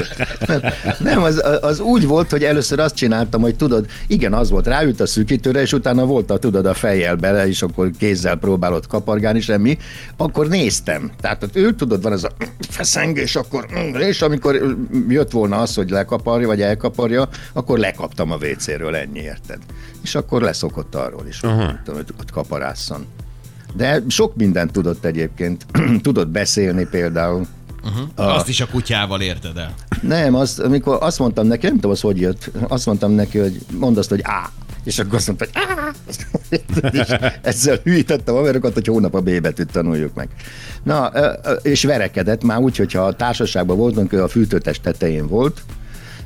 Nem, 0.47 0.61
nem 0.99 1.23
az, 1.23 1.43
az, 1.61 1.81
úgy 1.81 2.07
volt, 2.07 2.31
hogy 2.31 2.45
először 2.45 2.79
azt 2.79 2.95
csináltam, 2.95 3.41
hogy 3.41 3.57
tudod, 3.57 3.87
igen, 4.07 4.33
az 4.33 4.51
volt, 4.51 4.67
ráült 4.67 5.01
a 5.01 5.07
szűkítőre, 5.07 5.61
és 5.61 5.73
utána 5.73 6.05
volt 6.05 6.31
a, 6.31 6.39
tudod, 6.39 6.67
a 6.67 6.75
fejjel 6.75 7.17
bele, 7.17 7.49
és 7.49 7.63
akkor 7.63 7.91
kézzel 7.99 8.37
próbálod 8.37 8.87
kapargálni, 8.87 9.41
semmi. 9.41 9.79
Akkor 10.17 10.49
néztem. 10.49 11.11
Tehát 11.21 11.43
ott 11.43 11.57
ő, 11.57 11.75
tudod, 11.75 12.03
van 12.03 12.13
ez 12.13 12.25
a 12.25 12.31
feszengés, 12.69 13.37
akkor, 13.37 13.67
és 13.99 14.23
amikor 14.23 14.77
jött 15.09 15.31
volna 15.31 15.59
az, 15.59 15.75
hogy 15.75 15.91
lekaparja, 15.91 16.47
vagy 16.47 16.63
elkaparja, 16.63 17.29
akkor 17.53 17.79
lekaptam 17.79 18.31
a 18.31 18.37
WC-ről, 18.37 18.97
ennyi, 18.97 19.21
érted? 19.21 19.59
És 20.03 20.15
akkor 20.15 20.43
leszokott 20.43 20.95
arról 20.95 21.27
is, 21.29 21.41
hogy, 21.41 21.53
hogy 21.87 22.07
ott 22.21 22.31
kaparásszon. 22.31 23.07
De 23.75 24.03
sok 24.09 24.37
mindent 24.37 24.73
tudott 24.73 25.05
egyébként. 25.05 25.67
tudott 26.03 26.29
beszélni 26.29 26.87
például. 26.91 27.47
Uh-huh. 27.85 28.35
Azt 28.35 28.49
is 28.49 28.61
a 28.61 28.67
kutyával 28.67 29.21
érted 29.21 29.57
el. 29.57 29.75
Nem, 30.03 30.35
az, 30.35 30.59
amikor 30.59 30.99
azt 31.01 31.19
mondtam 31.19 31.47
neki, 31.47 31.67
nem 31.67 31.75
tudom, 31.75 31.91
az 31.91 32.01
hogy 32.01 32.21
jött, 32.21 32.51
azt 32.69 32.87
mondtam 32.87 33.13
neki, 33.13 33.39
hogy 33.39 33.59
mondd 33.79 33.99
azt, 33.99 34.09
hogy 34.09 34.21
á. 34.23 34.51
És 34.85 34.99
akkor 34.99 35.15
azt 35.15 35.27
mondta, 35.27 35.45
hogy 35.45 35.63
á. 35.69 35.91
És 37.01 37.15
ezzel 37.43 37.79
hűítettem 37.85 38.35
a 38.35 38.43
verokat, 38.43 38.75
hogy 38.75 38.87
hónap 38.87 39.15
a 39.15 39.21
B 39.21 39.41
betűt 39.41 39.73
tanuljuk 39.73 40.15
meg. 40.15 40.29
Na, 40.83 41.13
és 41.63 41.85
verekedett 41.85 42.43
már 42.43 42.59
úgy, 42.59 42.77
hogyha 42.77 43.03
a 43.03 43.13
társaságban 43.13 43.77
voltunk, 43.77 44.13
ő 44.13 44.23
a 44.23 44.29
fűtőtest 44.29 44.83
tetején 44.83 45.29
volt, 45.29 45.63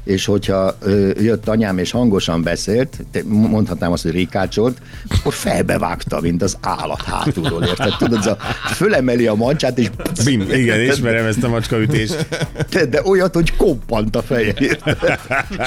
és 0.04 0.24
hogyha 0.24 0.76
ö, 0.80 1.10
jött 1.20 1.48
anyám 1.48 1.78
és 1.78 1.90
hangosan 1.90 2.42
beszélt, 2.42 3.04
mondhatnám 3.24 3.92
azt, 3.92 4.02
hogy 4.02 4.12
rikácsolt, 4.12 4.78
akkor 5.08 5.32
felbevágta, 5.32 6.20
mint 6.20 6.42
az 6.42 6.56
állat 6.60 7.02
hátulról, 7.02 7.62
érted? 7.64 7.94
Tudod, 7.98 8.18
az 8.18 8.26
a, 8.26 8.36
fölemeli 8.74 9.26
a 9.26 9.34
mancsát, 9.34 9.78
és 9.78 9.90
Bim, 10.24 10.40
igen, 10.40 10.80
ismerem 10.80 11.26
ezt 11.26 11.42
a 11.42 11.48
macskaütést. 11.48 12.26
de, 12.70 12.84
de 12.86 13.02
olyat, 13.04 13.34
hogy 13.34 13.56
koppant 13.56 14.16
a 14.16 14.22
feje, 14.22 14.54
érted? 14.58 15.18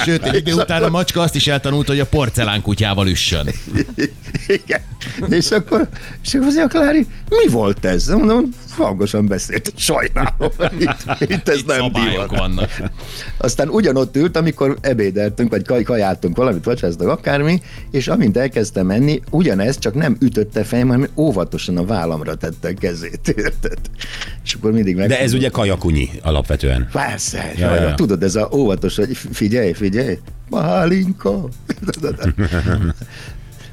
Sőt, 0.04 0.24
egy 0.24 0.34
idő 0.34 0.52
után 0.52 0.82
a 0.82 0.88
macska 0.88 1.20
azt 1.20 1.34
is 1.34 1.46
eltanult, 1.46 1.86
hogy 1.86 2.00
a 2.00 2.06
porcelán 2.06 2.62
kutyával 2.62 3.08
üssön. 3.08 3.48
Igen. 4.46 4.80
És 5.28 5.50
akkor, 5.50 5.88
és 6.24 6.34
akkor 6.34 6.46
mondja, 6.46 6.66
Klári, 6.66 7.06
mi 7.28 7.52
volt 7.52 7.84
ez? 7.84 8.06
Mondom, 8.06 8.48
hangosan 8.78 9.26
beszélt, 9.26 9.72
sajnálom. 9.76 10.50
Itt, 10.78 11.30
itt 11.30 11.48
ez 11.48 11.58
Itt 11.58 11.66
nem 11.66 11.92
divat. 11.92 12.30
vannak. 12.38 12.70
Aztán 13.36 13.68
ugyanott 13.68 14.16
ült, 14.16 14.36
amikor 14.36 14.76
ebédeltünk, 14.80 15.50
vagy 15.50 15.66
kaj, 15.66 15.82
kajáltunk 15.82 16.36
valamit, 16.36 16.64
vacsáztak 16.64 17.08
akármi, 17.08 17.62
és 17.90 18.08
amint 18.08 18.36
elkezdtem 18.36 18.86
menni, 18.86 19.20
ugyanez 19.30 19.78
csak 19.78 19.94
nem 19.94 20.16
ütötte 20.20 20.64
fejem, 20.64 20.88
hanem 20.88 21.08
óvatosan 21.16 21.76
a 21.76 21.84
vállamra 21.84 22.34
tette 22.34 22.68
a 22.68 22.72
kezét, 22.78 23.28
érted? 23.36 23.78
És 24.44 24.54
akkor 24.54 24.72
mindig 24.72 24.96
meg... 24.96 25.08
De 25.08 25.20
ez 25.20 25.32
ugye 25.32 25.48
kajakunyi 25.48 26.08
alapvetően. 26.22 26.88
Persze, 26.92 27.52
Ja, 27.56 27.74
ja, 27.74 27.80
ja. 27.82 27.94
tudod, 27.94 28.22
ez 28.22 28.34
a 28.34 28.48
óvatos, 28.52 28.96
hogy 28.96 29.16
figyelj, 29.32 29.72
figyelj, 29.72 30.18
Pálinka. 30.50 31.48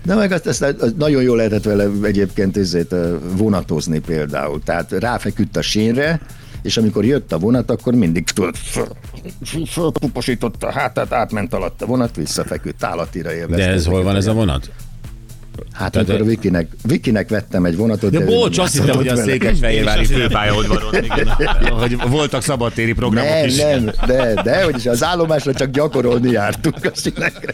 De 0.05 0.15
meg 0.15 0.31
azt, 0.31 0.47
azt, 0.47 0.61
azt 0.61 0.97
nagyon 0.97 1.21
jól 1.21 1.35
lehetett 1.35 1.63
vele 1.63 1.89
egyébként 2.03 2.57
ezért 2.57 2.95
vonatozni 3.37 3.99
például. 3.99 4.61
Tehát 4.63 4.91
ráfeküdt 4.91 5.57
a 5.57 5.61
sínre, 5.61 6.21
és 6.61 6.77
amikor 6.77 7.05
jött 7.05 7.31
a 7.31 7.37
vonat, 7.37 7.69
akkor 7.69 7.93
mindig 7.93 8.27
fölpuposította 9.67 10.67
a 10.67 10.71
hátát, 10.71 11.13
átment 11.13 11.53
alatt 11.53 11.81
a 11.81 11.85
vonat, 11.85 12.15
visszafeküdt 12.15 12.83
állatira 12.83 13.33
élvezte. 13.33 13.65
De 13.65 13.71
ez 13.71 13.85
hol 13.85 14.03
van 14.03 14.15
ez 14.15 14.27
a 14.27 14.33
vonat? 14.33 14.69
Hát 15.73 15.91
Tehát- 15.91 16.09
amikor 16.09 16.27
Vikinek, 16.27 16.67
Vikinek 16.83 17.29
vettem 17.29 17.65
egy 17.65 17.75
vonatot. 17.75 18.11
De 18.11 18.19
ő 18.19 18.25
bocs, 18.25 18.55
nem 18.55 18.65
azt 18.65 18.77
hittem, 18.77 18.95
hogy 18.95 19.07
a. 19.07 19.15
Székesfehérvári 19.15 20.05
főpályaudvaron. 20.05 20.93
Hogy 21.79 21.97
voltak 22.09 22.41
szabadtéri 22.41 22.93
programok 22.93 23.29
Nem, 23.29 23.45
is. 23.45 23.57
nem, 23.57 23.91
de, 24.07 24.41
de, 24.43 24.63
hogy 24.63 24.75
is 24.77 24.85
az 24.85 25.03
állomásra 25.03 25.53
csak 25.53 25.69
gyakorolni 25.69 26.31
jártunk 26.31 26.85
a 26.85 26.91
sinekre. 26.95 27.53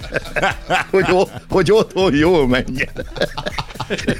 Hogy, 0.89 1.05
hogy 1.49 1.71
otthon 1.71 2.15
jól 2.15 2.47
menjen. 2.47 2.89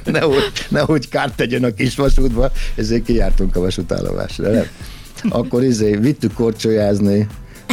Nehogy, 0.05 0.51
nehogy 0.69 1.09
kárt 1.09 1.35
tegyen 1.35 1.63
a 1.63 1.73
kis 1.73 1.95
vasútba, 1.95 2.51
ezért 2.75 3.03
kijártunk 3.03 3.55
a 3.55 3.59
vasútállomásra. 3.59 4.49
Nem. 4.49 4.65
Akkor 5.29 5.63
izé, 5.63 5.95
vittük 5.95 6.33
korcsolyázni, 6.33 7.27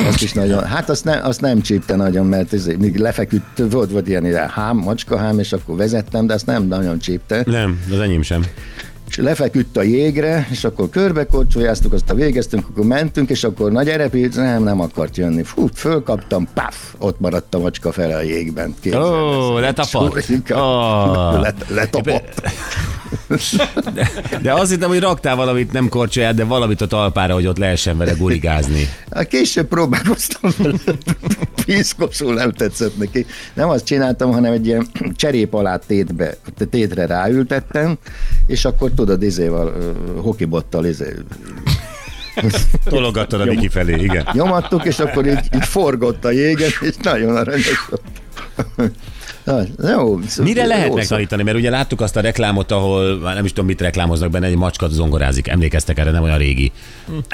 azt 0.06 0.22
is 0.22 0.32
nagyon, 0.32 0.64
hát 0.64 0.90
azt, 0.90 1.04
ne, 1.04 1.12
azt 1.20 1.40
nem 1.40 1.60
csípte 1.60 1.96
nagyon, 1.96 2.26
mert 2.26 2.52
izé, 2.52 2.76
még 2.76 2.96
lefeküdt, 2.96 3.62
volt, 3.70 3.90
volt 3.90 4.08
ilyen, 4.08 4.26
ilyen 4.26 4.48
hám, 4.48 4.76
macskahám, 4.76 5.38
és 5.38 5.52
akkor 5.52 5.76
vezettem, 5.76 6.26
de 6.26 6.34
azt 6.34 6.46
nem 6.46 6.66
nagyon 6.66 6.98
csípte 6.98 7.42
Nem, 7.46 7.80
az 7.92 7.98
enyém 8.00 8.22
sem. 8.22 8.44
és 9.08 9.16
lefeküdt 9.16 9.76
a 9.76 9.82
jégre, 9.82 10.46
és 10.50 10.64
akkor 10.64 10.88
körbekorcsolyáztuk, 10.88 11.92
azt 11.92 12.10
a 12.10 12.14
végeztünk, 12.14 12.66
akkor 12.70 12.84
mentünk, 12.84 13.30
és 13.30 13.44
akkor 13.44 13.72
nagy 13.72 13.88
erepít, 13.88 14.36
nem, 14.36 14.62
nem 14.62 14.80
akart 14.80 15.16
jönni. 15.16 15.42
Fú, 15.42 15.68
fölkaptam, 15.74 16.48
paf, 16.54 16.94
ott 16.98 17.20
maradt 17.20 17.54
a 17.54 17.58
macska 17.58 17.92
fele 17.92 18.16
a 18.16 18.22
jégben. 18.22 18.74
Ó, 18.94 19.56
ezt. 19.56 19.60
letapadt. 19.60 20.50
Ó. 20.50 21.40
Let, 21.44 21.64
letapadt. 21.68 22.42
De 24.42 24.52
azt 24.52 24.70
hittem, 24.70 24.88
hogy 24.88 25.00
raktál 25.00 25.36
valamit, 25.36 25.72
nem 25.72 25.88
korcsolyát, 25.88 26.34
de 26.34 26.44
valamit 26.44 26.80
a 26.80 26.86
talpára, 26.86 27.34
hogy 27.34 27.46
ott 27.46 27.58
lehessen 27.58 27.98
vele 27.98 28.12
gurigázni. 28.12 28.88
Hát 29.10 29.28
később 29.28 29.68
próbálkoztam 29.68 30.50
vele, 30.56 30.78
piszkosul 31.64 32.34
nem 32.34 32.52
tetszett 32.52 32.98
neki. 32.98 33.26
Nem 33.54 33.68
azt 33.68 33.84
csináltam, 33.84 34.32
hanem 34.32 34.52
egy 34.52 34.66
ilyen 34.66 34.86
cserép 35.16 35.54
alá 35.54 35.76
tétbe, 35.76 36.34
tétre 36.70 37.06
ráültettem, 37.06 37.98
és 38.46 38.64
akkor 38.64 38.90
tudod, 38.90 39.22
izéval, 39.22 39.74
hokibottal 40.22 40.84
izé, 40.84 41.14
Tologattad 42.84 43.40
a 43.40 43.44
Viki 43.44 43.68
felé, 43.68 44.02
igen. 44.02 44.28
nyomattuk, 44.32 44.84
és 44.84 44.98
akkor 44.98 45.26
így, 45.26 45.40
így 45.54 45.64
forgott 45.64 46.24
a 46.24 46.30
jégen, 46.30 46.70
és 46.80 46.94
nagyon 47.02 47.36
aranyos 47.36 47.86
volt. 47.88 48.02
Jó, 49.46 50.16
Mire 50.42 50.62
jó 50.62 50.68
lehet 50.68 50.88
szó. 50.88 50.94
megtanítani? 50.94 51.42
Mert 51.42 51.56
ugye 51.56 51.70
láttuk 51.70 52.00
azt 52.00 52.16
a 52.16 52.20
reklámot, 52.20 52.72
ahol 52.72 53.18
már 53.18 53.34
nem 53.34 53.44
is 53.44 53.50
tudom, 53.50 53.66
mit 53.66 53.80
reklámoznak 53.80 54.30
benne, 54.30 54.46
egy 54.46 54.56
macska 54.56 54.88
zongorázik. 54.88 55.48
Emlékeztek 55.48 55.98
erre, 55.98 56.10
nem 56.10 56.22
olyan 56.22 56.38
régi. 56.38 56.72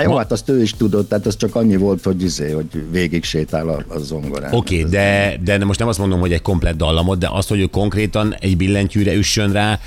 Jó, 0.02 0.16
hát 0.16 0.32
azt 0.32 0.48
ő 0.48 0.62
is 0.62 0.74
tudott, 0.74 1.08
tehát 1.08 1.26
az 1.26 1.36
csak 1.36 1.54
annyi 1.54 1.76
volt, 1.76 2.04
hogy 2.04 2.22
izé, 2.22 2.50
hogy 2.50 2.66
végig 2.90 3.24
sétál 3.24 3.68
a, 3.68 3.84
a 3.88 3.98
zongorán. 3.98 4.52
Oké, 4.52 4.78
okay, 4.78 4.90
de, 4.90 5.36
de 5.44 5.64
most 5.64 5.78
nem 5.78 5.88
azt 5.88 5.98
mondom, 5.98 6.20
hogy 6.20 6.32
egy 6.32 6.42
komplett 6.42 6.76
dallamot, 6.76 7.18
de 7.18 7.28
azt, 7.30 7.48
hogy 7.48 7.60
ő 7.60 7.64
konkrétan 7.64 8.34
egy 8.40 8.56
billentyűre 8.56 9.14
üssön 9.14 9.52
rá, 9.52 9.78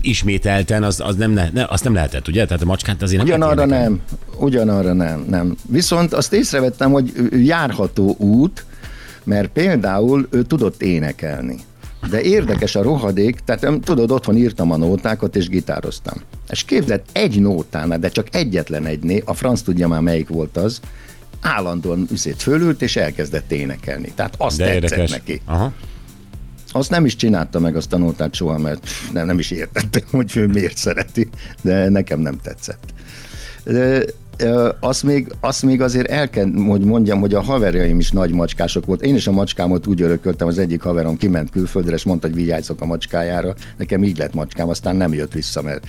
ismételten, 0.00 0.82
az, 0.82 1.00
az 1.00 1.16
nem, 1.16 1.30
ne, 1.30 1.48
ne, 1.52 1.64
azt 1.68 1.84
nem 1.84 1.94
lehetett, 1.94 2.28
ugye? 2.28 2.46
Tehát 2.46 2.62
a 2.62 2.66
macskát 2.66 3.02
azért 3.02 3.18
nem 3.18 3.26
Ugyanarra 3.26 3.64
nem, 3.64 4.00
ugyanarra 4.38 4.92
nem, 4.92 5.24
nem. 5.28 5.56
Viszont 5.68 6.12
azt 6.12 6.32
észrevettem, 6.32 6.90
hogy 6.90 7.12
járható 7.30 8.14
út, 8.18 8.64
mert 9.24 9.48
például 9.48 10.26
ő 10.30 10.42
tudott 10.42 10.82
énekelni. 10.82 11.56
De 12.10 12.20
érdekes 12.22 12.74
a 12.74 12.82
rohadék, 12.82 13.40
tehát 13.44 13.80
tudod, 13.82 14.10
otthon 14.10 14.36
írtam 14.36 14.70
a 14.70 14.76
nótákat 14.76 15.36
és 15.36 15.48
gitároztam. 15.48 16.14
És 16.48 16.64
képzeld, 16.64 17.02
egy 17.12 17.40
nótánál, 17.40 17.98
de 17.98 18.08
csak 18.08 18.26
egyetlen 18.34 18.86
egy 18.86 19.02
né, 19.02 19.22
a 19.24 19.34
franc 19.34 19.62
tudja 19.62 19.88
már 19.88 20.00
melyik 20.00 20.28
volt 20.28 20.56
az, 20.56 20.80
állandóan 21.40 22.06
üzét 22.12 22.42
fölült 22.42 22.82
és 22.82 22.96
elkezdett 22.96 23.52
énekelni. 23.52 24.12
Tehát 24.14 24.34
azt 24.38 24.58
De 24.58 24.64
tetszett 24.64 24.82
érdekes. 24.82 25.10
neki. 25.10 25.40
Aha. 25.44 25.72
Azt 26.72 26.90
nem 26.90 27.04
is 27.04 27.16
csinálta 27.16 27.58
meg 27.58 27.76
azt 27.76 27.92
a 27.92 27.98
nótát 27.98 28.34
soha, 28.34 28.58
mert 28.58 28.88
nem, 29.12 29.26
nem 29.26 29.38
is 29.38 29.50
értettem, 29.50 30.02
hogy 30.10 30.36
ő 30.36 30.46
miért 30.46 30.76
szereti, 30.76 31.28
de 31.62 31.88
nekem 31.88 32.20
nem 32.20 32.38
tetszett. 32.42 32.84
De, 33.64 34.04
azt 34.80 35.02
még, 35.02 35.32
azt 35.40 35.62
még 35.62 35.80
azért 35.80 36.10
el 36.10 36.30
kell, 36.30 36.50
hogy 36.66 36.84
mondjam, 36.84 37.20
hogy 37.20 37.34
a 37.34 37.40
haverjaim 37.40 37.98
is 37.98 38.10
nagy 38.10 38.30
macskások 38.30 38.86
volt. 38.86 39.02
Én 39.02 39.14
is 39.14 39.26
a 39.26 39.32
macskámot 39.32 39.86
úgy 39.86 40.02
örököltem, 40.02 40.46
az 40.46 40.58
egyik 40.58 40.82
haverom 40.82 41.16
kiment 41.16 41.50
külföldre, 41.50 41.94
és 41.94 42.04
mondta, 42.04 42.26
hogy 42.26 42.36
vigyázzak 42.36 42.80
a 42.80 42.86
macskájára. 42.86 43.54
Nekem 43.76 44.04
így 44.04 44.18
lett 44.18 44.34
macskám, 44.34 44.68
aztán 44.68 44.96
nem 44.96 45.14
jött 45.14 45.32
vissza, 45.32 45.62
mert 45.62 45.86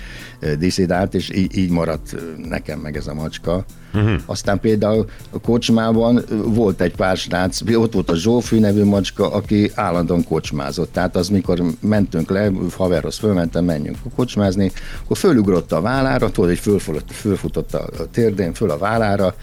diszidált, 0.60 1.14
és 1.14 1.30
így, 1.36 1.58
így 1.58 1.70
maradt 1.70 2.16
nekem 2.50 2.80
meg 2.80 2.98
ez 2.98 3.08
a 3.08 3.14
macska. 3.14 3.66
Uh-huh. 3.96 4.22
Aztán 4.26 4.60
például 4.60 5.10
a 5.30 5.40
kocsmában 5.40 6.24
volt 6.46 6.82
egy 6.82 6.96
pár 6.96 7.18
srác, 7.18 7.62
ott 7.76 7.94
volt 7.94 8.10
a 8.10 8.16
Zsófi 8.16 8.60
nevű 8.60 8.84
macska, 8.84 9.32
aki 9.32 9.72
állandóan 9.74 10.24
kocsmázott. 10.24 10.92
Tehát 10.92 11.16
az, 11.16 11.30
mikor 11.30 11.62
mentünk 11.80 12.30
le, 12.30 12.52
haverhoz 12.76 13.18
fölmentem, 13.18 13.66
menjünk 13.66 13.98
kocsmázni, 14.16 14.72
akkor 15.04 15.18
fölugrott 15.18 15.72
a 15.72 15.82
vállára, 15.82 16.32
tudod, 16.32 16.50
hogy 16.50 16.60
fölfutott, 16.60 17.12
fölfutott 17.12 17.74
a 17.74 18.08
térdén, 18.12 18.54
föl 18.54 18.70
a 18.70 18.78
vállára, 18.78 19.36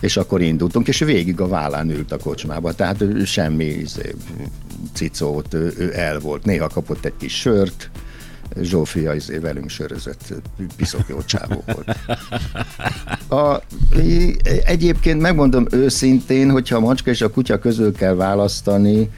és 0.00 0.16
akkor 0.16 0.40
indultunk, 0.40 0.88
és 0.88 0.98
végig 0.98 1.40
a 1.40 1.48
vállán 1.48 1.90
ült 1.90 2.12
a 2.12 2.18
kocsmába, 2.18 2.72
tehát 2.72 3.04
semmi 3.24 3.64
izé, 3.64 4.14
cicót, 4.92 5.54
ő, 5.54 5.74
ő 5.78 5.92
el 5.94 6.18
volt. 6.18 6.44
Néha 6.44 6.68
kapott 6.68 7.04
egy 7.04 7.16
kis 7.18 7.40
sört, 7.40 7.90
Zsófia 8.60 9.14
izé 9.14 9.38
velünk 9.38 9.70
sörözött, 9.70 10.34
piszok 10.76 11.08
jó 11.08 11.22
csávó 11.24 11.64
volt. 11.66 11.96
A, 13.28 13.62
egyébként 14.64 15.20
megmondom 15.20 15.66
őszintén, 15.70 16.50
hogyha 16.50 16.76
a 16.76 16.80
macska 16.80 17.10
és 17.10 17.20
a 17.20 17.30
kutya 17.30 17.58
közül 17.58 17.92
kell 17.92 18.14
választani, 18.14 19.10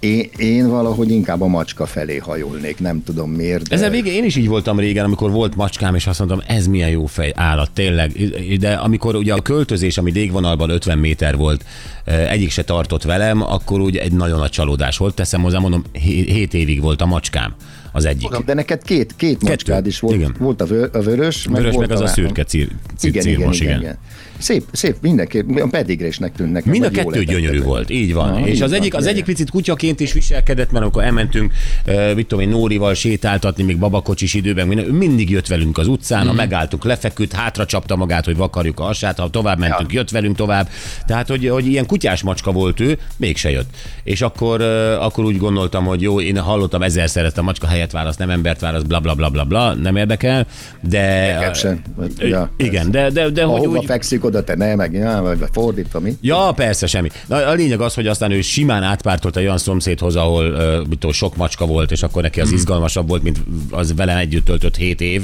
én, 0.00 0.30
én 0.36 0.68
valahogy 0.68 1.10
inkább 1.10 1.40
a 1.40 1.46
macska 1.46 1.86
felé 1.86 2.16
hajolnék, 2.16 2.78
nem 2.78 3.02
tudom 3.02 3.30
miért. 3.30 3.68
De... 3.68 3.74
Ezen 3.74 3.90
végén 3.90 4.12
én 4.12 4.24
is 4.24 4.36
így 4.36 4.48
voltam 4.48 4.78
régen, 4.78 5.04
amikor 5.04 5.30
volt 5.30 5.56
macskám, 5.56 5.94
és 5.94 6.06
azt 6.06 6.18
mondtam, 6.18 6.42
ez 6.46 6.66
milyen 6.66 6.88
jó 6.88 7.06
fej 7.06 7.32
állat, 7.36 7.70
tényleg. 7.70 8.12
De 8.58 8.72
amikor 8.72 9.14
ugye 9.14 9.34
a 9.34 9.42
költözés, 9.42 9.98
ami 9.98 10.10
légvonalban 10.10 10.70
50 10.70 10.98
méter 10.98 11.36
volt, 11.36 11.64
egyik 12.04 12.50
se 12.50 12.64
tartott 12.64 13.02
velem, 13.02 13.42
akkor 13.42 13.80
úgy 13.80 13.96
egy 13.96 14.12
nagyon 14.12 14.38
nagy 14.38 14.50
csalódás 14.50 14.96
volt. 14.96 15.14
Teszem 15.14 15.42
hozzá, 15.42 15.58
mondom, 15.58 15.84
7 15.92 16.54
évig 16.54 16.80
volt 16.80 17.00
a 17.00 17.06
macskám 17.06 17.54
az 17.96 18.04
egyik. 18.04 18.36
De 18.36 18.54
neked 18.54 18.82
két, 18.82 19.14
két 19.16 19.42
macskád 19.42 19.86
is 19.86 20.00
volt. 20.00 20.14
Igen. 20.14 20.34
Volt 20.38 20.60
a, 20.60 20.66
vö, 20.66 20.86
a 20.92 21.00
vörös, 21.00 21.46
Vörös, 21.46 21.74
volt 21.74 21.88
meg 21.88 21.96
az 21.96 22.00
a 22.00 22.06
szürke 22.06 22.44
cír, 22.44 22.68
cír, 22.96 23.10
igen, 23.10 23.26
igen, 23.26 23.38
círmos, 23.38 23.60
igen, 23.60 23.80
igen. 23.80 23.98
Szép, 24.38 24.64
szép, 24.72 24.96
mindenki, 25.00 25.38
a 25.38 25.68
pedigresnek 25.70 26.32
tűnnek. 26.32 26.64
Mind 26.64 26.84
a 26.84 26.90
kettő 26.90 27.24
gyönyörű 27.24 27.62
volt, 27.62 27.90
így 27.90 28.12
van. 28.14 28.30
Na, 28.30 28.46
és 28.46 28.54
így 28.54 28.62
az 28.62 28.70
van, 28.70 28.80
egyik, 28.80 28.94
az 28.94 29.00
igen. 29.00 29.12
egyik 29.12 29.24
picit 29.24 29.50
kutyaként 29.50 30.00
is 30.00 30.12
viselkedett, 30.12 30.70
mert 30.70 30.82
amikor 30.84 31.02
elmentünk, 31.02 31.52
uh, 31.86 32.14
mit 32.14 32.26
tudom 32.26 32.44
én, 32.44 32.50
Nórival 32.50 32.94
sétáltatni, 32.94 33.62
még 33.62 33.78
babakocsis 33.78 34.34
időben, 34.34 34.68
mindig 34.92 35.30
jött 35.30 35.46
velünk 35.46 35.78
az 35.78 35.86
utcán, 35.86 36.18
Mhm. 36.18 36.28
ha 36.28 36.34
megálltunk, 36.34 36.84
lefeküdt, 36.84 37.32
hátra 37.32 37.66
csapta 37.66 37.96
magát, 37.96 38.24
hogy 38.24 38.36
vakarjuk 38.36 38.80
a 38.80 38.82
hasát, 38.82 39.18
ha 39.18 39.30
tovább 39.30 39.58
mentünk, 39.58 39.92
jött 39.92 40.10
velünk 40.10 40.36
tovább. 40.36 40.68
Tehát, 41.06 41.28
hogy, 41.28 41.48
hogy 41.48 41.66
ilyen 41.66 41.86
kutyás 41.86 42.22
macska 42.22 42.52
volt 42.52 42.80
ő, 42.80 42.98
mégse 43.16 43.50
jött. 43.50 43.68
És 44.04 44.20
akkor, 44.20 44.60
uh, 44.60 45.04
akkor 45.04 45.24
úgy 45.24 45.38
gondoltam, 45.38 45.84
hogy 45.84 46.02
jó, 46.02 46.20
én 46.20 46.38
hallottam 46.38 46.82
ezerszer 46.82 47.24
ezt 47.24 47.38
a 47.38 47.42
macska 47.42 47.66
helyet 47.66 47.85
választ, 47.92 48.18
nem 48.18 48.30
embert 48.30 48.60
választ, 48.60 48.86
bla 48.86 49.00
bla 49.00 49.14
bla 49.14 49.28
bla, 49.30 49.44
bla 49.44 49.74
nem 49.74 49.96
érdekel, 49.96 50.46
de... 50.80 51.32
Nekem 51.34 51.52
sem. 51.52 51.82
Ja, 52.18 52.50
igen, 52.56 52.90
de, 52.90 53.10
de, 53.10 53.30
de 53.30 53.44
hogy 53.44 53.64
Ahova 53.64 53.78
úgy, 53.78 53.84
fekszik, 53.84 54.24
oda 54.24 54.44
te 54.44 54.54
ne, 54.54 54.74
meg 54.74 54.92
ja, 54.92 55.20
vagy 55.22 55.38
fordítva, 55.52 56.00
mi? 56.00 56.16
Ja, 56.20 56.52
persze, 56.56 56.86
semmi. 56.86 57.08
Na, 57.26 57.36
a 57.36 57.52
lényeg 57.52 57.80
az, 57.80 57.94
hogy 57.94 58.06
aztán 58.06 58.30
ő 58.30 58.40
simán 58.40 58.82
átpártolt 58.82 59.36
egy 59.36 59.44
olyan 59.44 59.58
szomszédhoz, 59.58 60.16
ahol 60.16 60.46
uh, 60.46 60.88
tudom, 60.88 61.12
sok 61.12 61.36
macska 61.36 61.66
volt, 61.66 61.90
és 61.90 62.02
akkor 62.02 62.22
neki 62.22 62.40
az 62.40 62.52
izgalmasabb 62.52 63.08
volt, 63.08 63.22
mint 63.22 63.40
az 63.70 63.94
velem 63.94 64.16
együtt 64.16 64.44
töltött 64.44 64.76
7 64.76 65.00
év. 65.00 65.22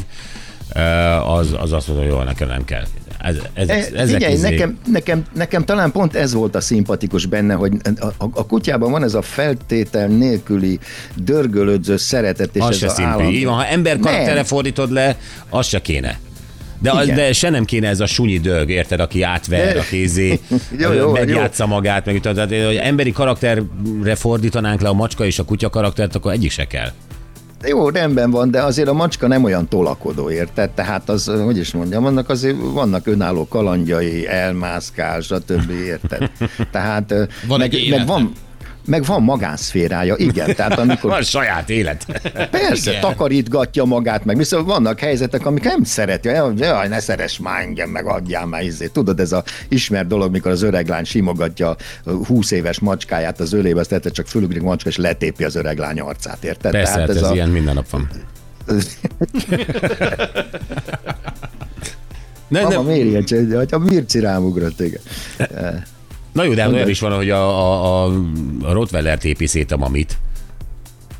Uh, 0.74 1.30
az, 1.30 1.56
az 1.60 1.72
azt 1.72 1.88
mondta, 1.88 2.06
hogy 2.06 2.14
jó, 2.14 2.22
nekem 2.22 2.48
nem 2.48 2.64
kell. 2.64 2.84
Ez, 3.22 3.36
ez, 3.54 3.68
E, 3.68 3.74
ezek 3.74 4.06
Figyelj, 4.06 4.32
izé- 4.32 4.50
nekem, 4.50 4.78
nekem, 4.86 5.24
nekem 5.34 5.64
talán 5.64 5.92
pont 5.92 6.14
ez 6.14 6.32
volt 6.32 6.54
a 6.54 6.60
szimpatikus 6.60 7.26
benne, 7.26 7.54
hogy 7.54 7.72
a, 8.00 8.06
a, 8.06 8.30
a 8.34 8.46
kutyában 8.46 8.90
van 8.90 9.02
ez 9.02 9.14
a 9.14 9.22
feltétel 9.22 10.06
nélküli 10.06 10.78
dörgölödző 11.16 11.96
szeretet, 11.96 12.56
és 12.56 12.62
az 12.62 12.68
ez 12.68 12.76
se 12.76 12.86
a 12.86 12.90
szimpi. 12.90 13.24
Így 13.36 13.44
van, 13.44 13.54
ha 13.54 13.66
ember 13.66 13.98
Nem. 13.98 14.02
karaktere 14.02 14.44
fordítod 14.44 14.92
le, 14.92 15.16
az 15.48 15.66
se 15.66 15.80
kéne. 15.80 16.18
De, 16.78 16.90
az, 16.90 17.06
de 17.06 17.32
se 17.32 17.50
nem 17.50 17.64
kéne 17.64 17.88
ez 17.88 18.00
a 18.00 18.06
sunyi 18.06 18.38
dög, 18.38 18.70
érted, 18.70 19.00
aki 19.00 19.22
átver, 19.22 19.84
izé, 19.90 20.40
Jó, 20.78 20.92
jó, 20.92 21.10
megjátsza 21.10 21.66
magát, 21.66 22.06
meg 22.06 22.20
tehát, 22.20 22.48
hogy 22.48 22.76
emberi 22.76 23.12
karakterre 23.12 24.14
fordítanánk 24.14 24.80
le 24.80 24.88
a 24.88 24.92
macska 24.92 25.24
és 25.24 25.38
a 25.38 25.44
kutya 25.44 25.70
karaktert, 25.70 26.14
akkor 26.14 26.32
egyik 26.32 26.50
se 26.50 26.66
kell. 26.66 26.92
Jó, 27.66 27.88
rendben 27.88 28.30
van, 28.30 28.50
de 28.50 28.62
azért 28.62 28.88
a 28.88 28.92
macska 28.92 29.26
nem 29.26 29.44
olyan 29.44 29.68
tolakodó, 29.68 30.30
érted? 30.30 30.70
Tehát 30.70 31.08
az, 31.08 31.26
hogy 31.44 31.58
is 31.58 31.72
mondjam, 31.72 32.02
vannak 32.02 32.28
azért 32.28 32.56
vannak 32.72 33.06
önálló 33.06 33.48
kalandjai, 33.48 34.26
elmászkál, 34.28 35.20
stb. 35.20 35.70
érted? 35.70 36.30
Tehát 36.70 37.14
Van 37.46 37.58
meg, 37.58 37.74
egy 37.74 37.80
meg 37.80 37.98
élete. 37.98 38.04
van 38.04 38.32
meg 38.84 39.04
van 39.04 39.22
magánszférája, 39.22 40.14
igen. 40.16 40.54
Tehát 40.54 40.78
amikor 40.78 41.10
Van 41.16 41.22
saját 41.22 41.70
élet. 41.70 42.06
Persze, 42.50 42.90
Igen. 42.90 43.00
takarítgatja 43.00 43.84
magát, 43.84 44.24
meg 44.24 44.36
viszont 44.36 44.66
vannak 44.66 44.98
helyzetek, 44.98 45.46
amik 45.46 45.64
nem 45.64 45.84
szereti, 45.84 46.28
jaj, 46.28 46.52
jaj, 46.56 46.88
ne 46.88 47.00
szeress 47.00 47.38
már 47.38 47.60
engem, 47.60 47.90
meg 47.90 48.06
adjál 48.06 48.46
már 48.46 48.62
izé. 48.62 48.86
Tudod, 48.86 49.20
ez 49.20 49.32
a 49.32 49.44
ismert 49.68 50.06
dolog, 50.06 50.30
mikor 50.30 50.50
az 50.50 50.62
öreg 50.62 50.88
lány 50.88 51.04
simogatja 51.04 51.76
a 52.04 52.10
20 52.10 52.50
éves 52.50 52.78
macskáját 52.78 53.40
az 53.40 53.52
ölébe, 53.52 53.80
azt 53.80 53.92
egyszer 53.92 54.12
csak 54.12 54.26
fölugrik 54.26 54.62
macska, 54.62 54.88
és 54.88 54.96
letépi 54.96 55.44
az 55.44 55.56
öreg 55.56 55.78
lány 55.78 56.00
arcát, 56.00 56.44
érted? 56.44 56.72
Persze, 56.72 57.00
hát 57.00 57.08
ez, 57.08 57.16
ez 57.16 57.22
a... 57.22 57.32
ilyen 57.32 57.48
minden 57.48 57.74
nap 57.74 57.90
van. 57.90 58.10
Ne, 62.48 62.62
Mama, 62.62 62.74
nem, 62.74 62.84
miért 62.84 63.30
ilyen? 63.30 63.56
Hogy 63.56 63.68
a 63.70 63.78
Mirci 63.78 64.20
rámugrott, 64.20 64.80
igen. 64.80 65.00
Na 66.32 66.44
jó, 66.44 66.54
de 66.54 66.62
hát 66.62 66.72
olyan 66.72 66.88
is 66.88 67.00
van, 67.00 67.12
hogy 67.12 67.30
a, 67.30 67.48
a, 67.48 68.04
a, 68.04 68.72
Rottweiler 68.72 69.18
tépi 69.18 69.46
szét 69.46 69.70
a 69.70 69.76
mamit. 69.76 70.18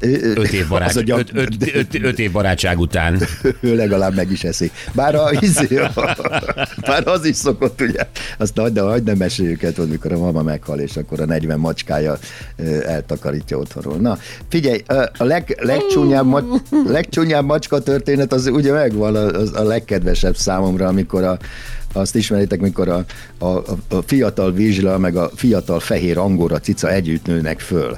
Öt 0.03 0.53
év, 0.53 0.69
barát, 0.69 1.05
gyak- 1.05 1.19
öt, 1.19 1.31
öt, 1.35 1.75
öt, 1.75 2.03
öt 2.03 2.19
év 2.19 2.31
barátság 2.33 2.79
után. 2.79 3.23
ő 3.61 3.77
legalább 3.77 4.15
meg 4.15 4.31
is 4.31 4.45
eszi. 4.45 4.71
Bár, 4.93 5.15
a, 5.15 5.31
izé, 5.41 5.81
bár 6.87 7.07
az 7.07 7.25
is 7.25 7.37
szokott, 7.37 7.81
ugye, 7.81 8.07
azt 8.38 8.59
hagyd, 8.59 8.79
hagyd 8.79 9.07
nem 9.07 9.17
meséljük 9.17 9.62
el, 9.62 9.73
tudod, 9.73 9.91
mikor 9.91 10.12
a 10.12 10.19
mama 10.19 10.43
meghal, 10.43 10.79
és 10.79 10.97
akkor 10.97 11.21
a 11.21 11.25
40 11.25 11.59
macskája 11.59 12.19
eltakarítja 12.87 13.59
otthonról. 13.59 13.97
Na, 13.97 14.19
figyelj, 14.49 14.83
a 15.19 15.25
leg, 15.25 15.59
legcsúnyább, 15.61 16.27
ma, 16.27 16.43
legcsúnyább 16.97 17.45
macska 17.45 17.79
történet 17.81 18.33
az 18.33 18.47
ugye 18.47 18.73
megvan 18.73 19.17
a, 19.17 19.61
a, 19.61 19.62
legkedvesebb 19.62 20.37
számomra, 20.37 20.87
amikor 20.87 21.25
a, 21.25 21.38
azt 21.93 22.15
ismeritek, 22.15 22.61
mikor 22.61 22.88
a, 22.88 23.05
a 23.38 23.47
a 23.88 24.03
fiatal 24.07 24.53
vizsla, 24.53 24.99
meg 24.99 25.17
a 25.17 25.31
fiatal 25.35 25.81
fehér 25.81 26.19
angora 26.19 26.61
cica 26.61 26.91
együtt 26.91 27.27
nőnek 27.27 27.61
föl 27.61 27.97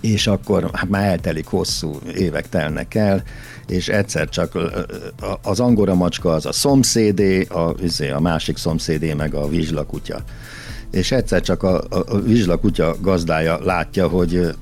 és 0.00 0.26
akkor 0.26 0.70
hát 0.72 0.88
már 0.88 1.06
eltelik 1.06 1.46
hosszú 1.46 1.98
évek 2.16 2.48
telnek 2.48 2.94
el, 2.94 3.22
és 3.66 3.88
egyszer 3.88 4.28
csak 4.28 4.58
az 5.42 5.60
angora 5.60 5.94
macska 5.94 6.32
az 6.32 6.46
a 6.46 6.52
szomszédé, 6.52 7.42
a, 7.42 7.74
izé, 7.82 8.10
a 8.10 8.20
másik 8.20 8.56
szomszédé 8.56 9.12
meg 9.12 9.34
a 9.34 9.48
vizslakutya. 9.48 10.22
És 10.90 11.12
egyszer 11.12 11.40
csak 11.40 11.62
a, 11.62 11.82
a, 11.88 12.04
a 12.06 12.20
vizslakutya 12.20 12.96
gazdája 13.00 13.58
látja, 13.64 14.08
hogy 14.08 14.54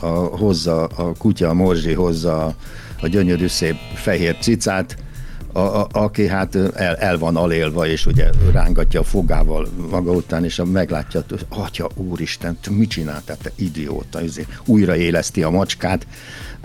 a, 0.00 0.06
hozza 0.06 0.84
a 0.84 1.12
kutya, 1.18 1.48
a 1.48 1.54
morzsi 1.54 1.92
hozza 1.92 2.54
a 3.00 3.08
gyönyörű 3.08 3.46
szép 3.46 3.76
fehér 3.94 4.36
cicát, 4.40 4.96
a, 5.52 5.60
a, 5.60 5.88
aki 5.92 6.26
hát 6.26 6.54
el, 6.74 6.96
el 6.96 7.18
van 7.18 7.36
alélva, 7.36 7.86
és 7.86 8.06
ugye 8.06 8.30
rángatja 8.52 9.00
a 9.00 9.04
fogával 9.04 9.68
maga 9.90 10.12
után, 10.12 10.44
és 10.44 10.62
meglátja, 10.72 11.24
hogy 11.28 11.46
atya 11.48 11.88
úristen, 11.94 12.58
te 12.60 12.70
mit 12.70 12.90
csináltál, 12.90 13.36
te 13.42 13.50
idióta, 13.54 14.22
izé, 14.22 14.46
újraéleszti 14.64 15.42
a 15.42 15.50
macskát, 15.50 16.06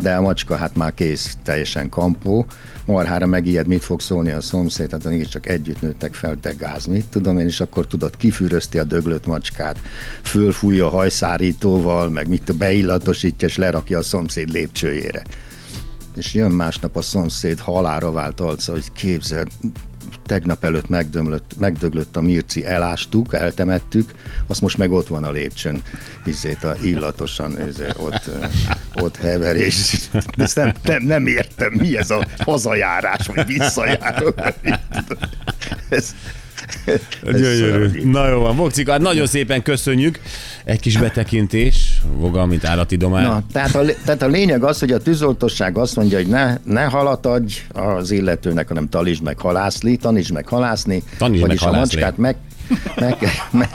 de 0.01 0.15
a 0.15 0.21
macska 0.21 0.55
hát 0.55 0.75
már 0.75 0.93
kész, 0.93 1.37
teljesen 1.43 1.89
kampó, 1.89 2.45
marhára 2.85 3.25
megijed, 3.25 3.67
mit 3.67 3.83
fog 3.83 4.01
szólni 4.01 4.31
a 4.31 4.41
szomszéd, 4.41 4.91
hát 4.91 5.03
mégis 5.03 5.27
csak 5.27 5.47
együtt 5.47 5.81
nőttek 5.81 6.13
fel, 6.13 6.37
de 6.41 6.53
gáz, 6.57 6.85
mit 6.85 7.05
tudom 7.05 7.39
én, 7.39 7.45
és 7.45 7.59
akkor 7.59 7.87
tudod, 7.87 8.17
kifűrözti 8.17 8.79
a 8.79 8.83
döglött 8.83 9.25
macskát, 9.25 9.77
fölfújja 10.21 10.85
a 10.85 10.89
hajszárítóval, 10.89 12.09
meg 12.09 12.27
mit 12.27 12.57
beillatosítja, 12.57 13.47
és 13.47 13.57
lerakja 13.57 13.97
a 13.97 14.03
szomszéd 14.03 14.49
lépcsőjére 14.49 15.23
és 16.17 16.33
jön 16.33 16.51
másnap 16.51 16.95
a 16.95 17.01
szomszéd 17.01 17.59
halára 17.59 18.11
vált 18.11 18.39
arca, 18.39 18.71
hogy 18.71 18.91
képzeld, 18.91 19.47
tegnap 20.25 20.63
előtt 20.63 20.89
megdömlött, 20.89 21.51
megdöglött 21.59 22.17
a 22.17 22.21
Mirci, 22.21 22.65
elástuk, 22.65 23.33
eltemettük, 23.33 24.11
azt 24.47 24.61
most 24.61 24.77
meg 24.77 24.91
ott 24.91 25.07
van 25.07 25.23
a 25.23 25.31
lépcsőn, 25.31 25.81
izét 26.25 26.63
a 26.63 26.75
illatosan 26.81 27.67
izé, 27.67 27.87
ott, 27.97 28.29
ott 28.93 29.15
hever, 29.15 29.55
és 29.55 30.07
ezt 30.35 30.55
nem, 30.55 30.73
nem, 30.83 31.03
nem 31.03 31.27
értem, 31.27 31.73
mi 31.73 31.97
ez 31.97 32.09
a 32.09 32.27
hazajárás, 32.37 33.27
vagy 33.27 33.45
visszajáró. 33.45 34.33
Ez, 35.89 36.15
szörnyű. 37.33 38.11
Na 38.11 38.29
jó 38.29 38.39
van, 38.39 38.55
Bokcika, 38.55 38.91
hát 38.91 39.01
nagyon 39.01 39.25
szépen 39.27 39.61
köszönjük. 39.61 40.19
Egy 40.63 40.79
kis 40.79 40.97
betekintés, 40.97 42.01
voga, 42.15 42.45
mint 42.45 42.65
állati 42.65 42.95
domár. 42.95 43.23
Na, 43.23 43.41
tehát 43.51 43.75
a, 43.75 43.81
tehát 44.05 44.21
a 44.21 44.27
lényeg 44.27 44.63
az, 44.63 44.79
hogy 44.79 44.91
a 44.91 44.97
tűzoltosság 44.97 45.77
azt 45.77 45.95
mondja, 45.95 46.17
hogy 46.17 46.27
ne, 46.27 46.57
ne 46.63 46.83
halat 46.83 47.25
adj 47.25 47.53
az 47.73 48.11
illetőnek, 48.11 48.67
hanem 48.67 48.89
tanítsd 48.89 49.23
meg 49.23 49.39
halászni, 49.39 49.95
tanítsd 49.95 50.31
meg 50.31 50.47
halászni, 50.47 51.03
Tanítsd 51.17 51.41
meg 51.41 51.49
vagyis 51.49 51.65
a 51.65 51.71
macskát 51.71 52.17
meg, 52.17 52.35
meg, 52.95 53.17
meg 53.51 53.69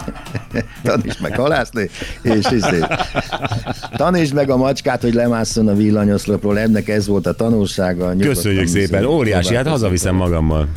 tanítsd 0.83 1.21
meg 1.21 1.37
halászni, 1.37 1.91
és 2.23 2.47
izé, 2.51 2.79
tanítsd 3.97 4.35
meg 4.35 4.51
a 4.51 4.57
macskát, 4.57 5.03
hogy 5.03 5.15
lemásszon 5.15 5.69
a 5.69 5.75
villanyoszlopról, 5.75 6.59
ennek 6.59 6.89
ez 6.89 7.07
volt 7.07 7.27
a 7.27 7.33
tanulsága. 7.33 8.17
Köszönjük 8.17 8.67
szépen, 8.67 9.05
óriási, 9.05 9.55
hát 9.55 9.67
hazaviszem 9.67 10.15
magammal. 10.15 10.69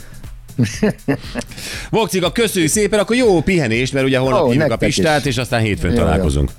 Bokcika, 1.92 2.32
köszönjük 2.32 2.72
szépen, 2.72 3.00
akkor 3.00 3.16
jó 3.16 3.42
pihenést, 3.42 3.94
mert 3.94 4.06
ugye 4.06 4.18
holnap 4.18 4.42
Ó, 4.42 4.50
hívjuk 4.52 4.72
a 4.72 4.76
Pistát, 4.78 5.20
is. 5.20 5.26
és 5.26 5.38
aztán 5.38 5.62
hétfőn 5.62 5.92
Jó, 5.92 5.98
jó. 5.98 6.04
találkozunk. 6.04 6.52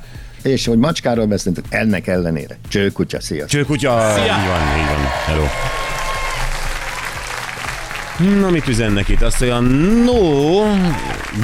És 0.42 0.66
hogy 0.66 0.78
macskáról 0.78 1.26
beszéltünk, 1.26 1.66
ennek 1.70 2.06
ellenére. 2.06 2.58
Csőkutya, 2.68 3.20
sziasztok! 3.20 3.48
Csőkutya, 3.60 4.14
így 4.18 4.26
van, 4.26 4.78
így 4.78 4.86
van. 4.86 5.06
Hello. 5.26 5.44
Na, 8.40 8.50
mit 8.50 8.68
üzennek 8.68 9.08
itt? 9.08 9.22
Azt 9.22 9.40
mondja, 9.40 9.60
no, 10.04 10.62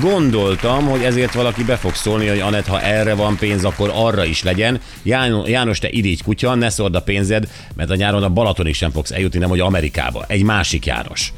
gondoltam, 0.00 0.84
hogy 0.86 1.02
ezért 1.02 1.34
valaki 1.34 1.64
be 1.64 1.76
fog 1.76 1.94
szólni, 1.94 2.26
hogy 2.28 2.38
Anett, 2.40 2.66
ha 2.66 2.80
erre 2.80 3.14
van 3.14 3.36
pénz, 3.36 3.64
akkor 3.64 3.90
arra 3.94 4.24
is 4.24 4.42
legyen. 4.42 4.80
Ján- 5.02 5.48
János, 5.48 5.78
te 5.78 5.88
irigy 5.90 6.22
kutya, 6.22 6.54
ne 6.54 6.70
szord 6.70 6.94
a 6.94 7.02
pénzed, 7.02 7.48
mert 7.76 7.90
a 7.90 7.94
nyáron 7.94 8.22
a 8.22 8.28
Balatonig 8.28 8.74
sem 8.74 8.90
fogsz 8.90 9.10
eljutni, 9.10 9.38
nem 9.38 9.48
hogy 9.48 9.60
Amerikába. 9.60 10.24
Egy 10.28 10.42
másik 10.42 10.86
János. 10.86 11.32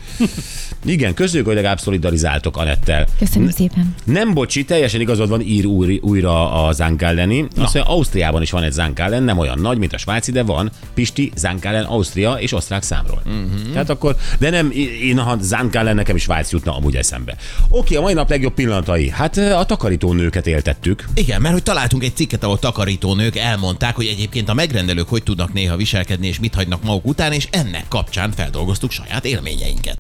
Igen, 0.85 1.15
köszönjük, 1.15 1.47
hogy 1.47 1.55
legalább 1.55 1.81
szolidarizáltok 1.81 2.57
Anettel. 2.57 3.07
Köszönöm 3.19 3.51
szépen. 3.51 3.95
Nem 4.05 4.35
bocsi, 4.35 4.65
teljesen 4.65 5.01
igazad 5.01 5.29
van, 5.29 5.41
ír 5.41 5.67
új, 5.67 5.99
újra 6.03 6.65
a 6.65 6.73
Zankálleni. 6.73 7.41
Azt 7.41 7.75
mondja, 7.75 7.93
Ausztriában 7.93 8.43
is 8.43 8.51
van 8.51 8.63
egy 8.63 8.73
Zankállen, 8.73 9.23
nem 9.23 9.39
olyan 9.39 9.59
nagy, 9.59 9.79
mint 9.79 9.93
a 9.93 9.99
svájci, 9.99 10.33
de 10.33 10.43
van. 10.43 10.71
Pisti, 10.95 11.33
Zankállen, 11.37 11.85
Ausztria 11.85 12.33
és 12.33 12.53
osztrák 12.53 12.83
számról. 12.83 13.23
Uh-huh. 13.25 13.73
Tehát 13.73 13.91
akkor, 13.91 14.17
de 14.39 14.51
nem, 14.51 14.73
én 15.03 15.19
ha 15.19 15.37
Zankállen, 15.41 15.95
nekem 15.95 16.17
is 16.17 16.23
Svájc 16.23 16.51
jutna 16.51 16.77
amúgy 16.77 16.97
eszembe. 16.97 17.37
Oké, 17.69 17.95
a 17.95 18.01
mai 18.01 18.15
nap 18.15 18.31
legjobb 18.31 18.55
pillanatai. 18.55 19.11
Hát 19.11 19.37
a 19.37 19.65
takarítónőket 19.65 20.47
éltettük. 20.47 21.05
Igen, 21.15 21.41
mert 21.41 21.55
hogy 21.55 21.63
találtunk 21.63 22.05
egy 22.05 22.17
cikket, 22.17 22.45
ahol 22.45 22.59
takarítónők 22.59 23.37
elmondták, 23.37 23.95
hogy 23.95 24.07
egyébként 24.07 24.49
a 24.49 24.55
megrendelők 24.55 25.09
hogy 25.09 25.23
tudnak 25.23 25.53
néha 25.53 25.77
viselkedni, 25.77 26.27
és 26.27 26.41
mit 26.41 26.55
hagynak 26.55 26.83
maguk 26.83 27.07
után, 27.07 27.33
és 27.33 27.49
ennek 27.51 27.85
kapcsán 27.89 28.33
feldolgoztuk 28.33 28.91
saját 28.91 29.25
élményeinket. 29.25 29.93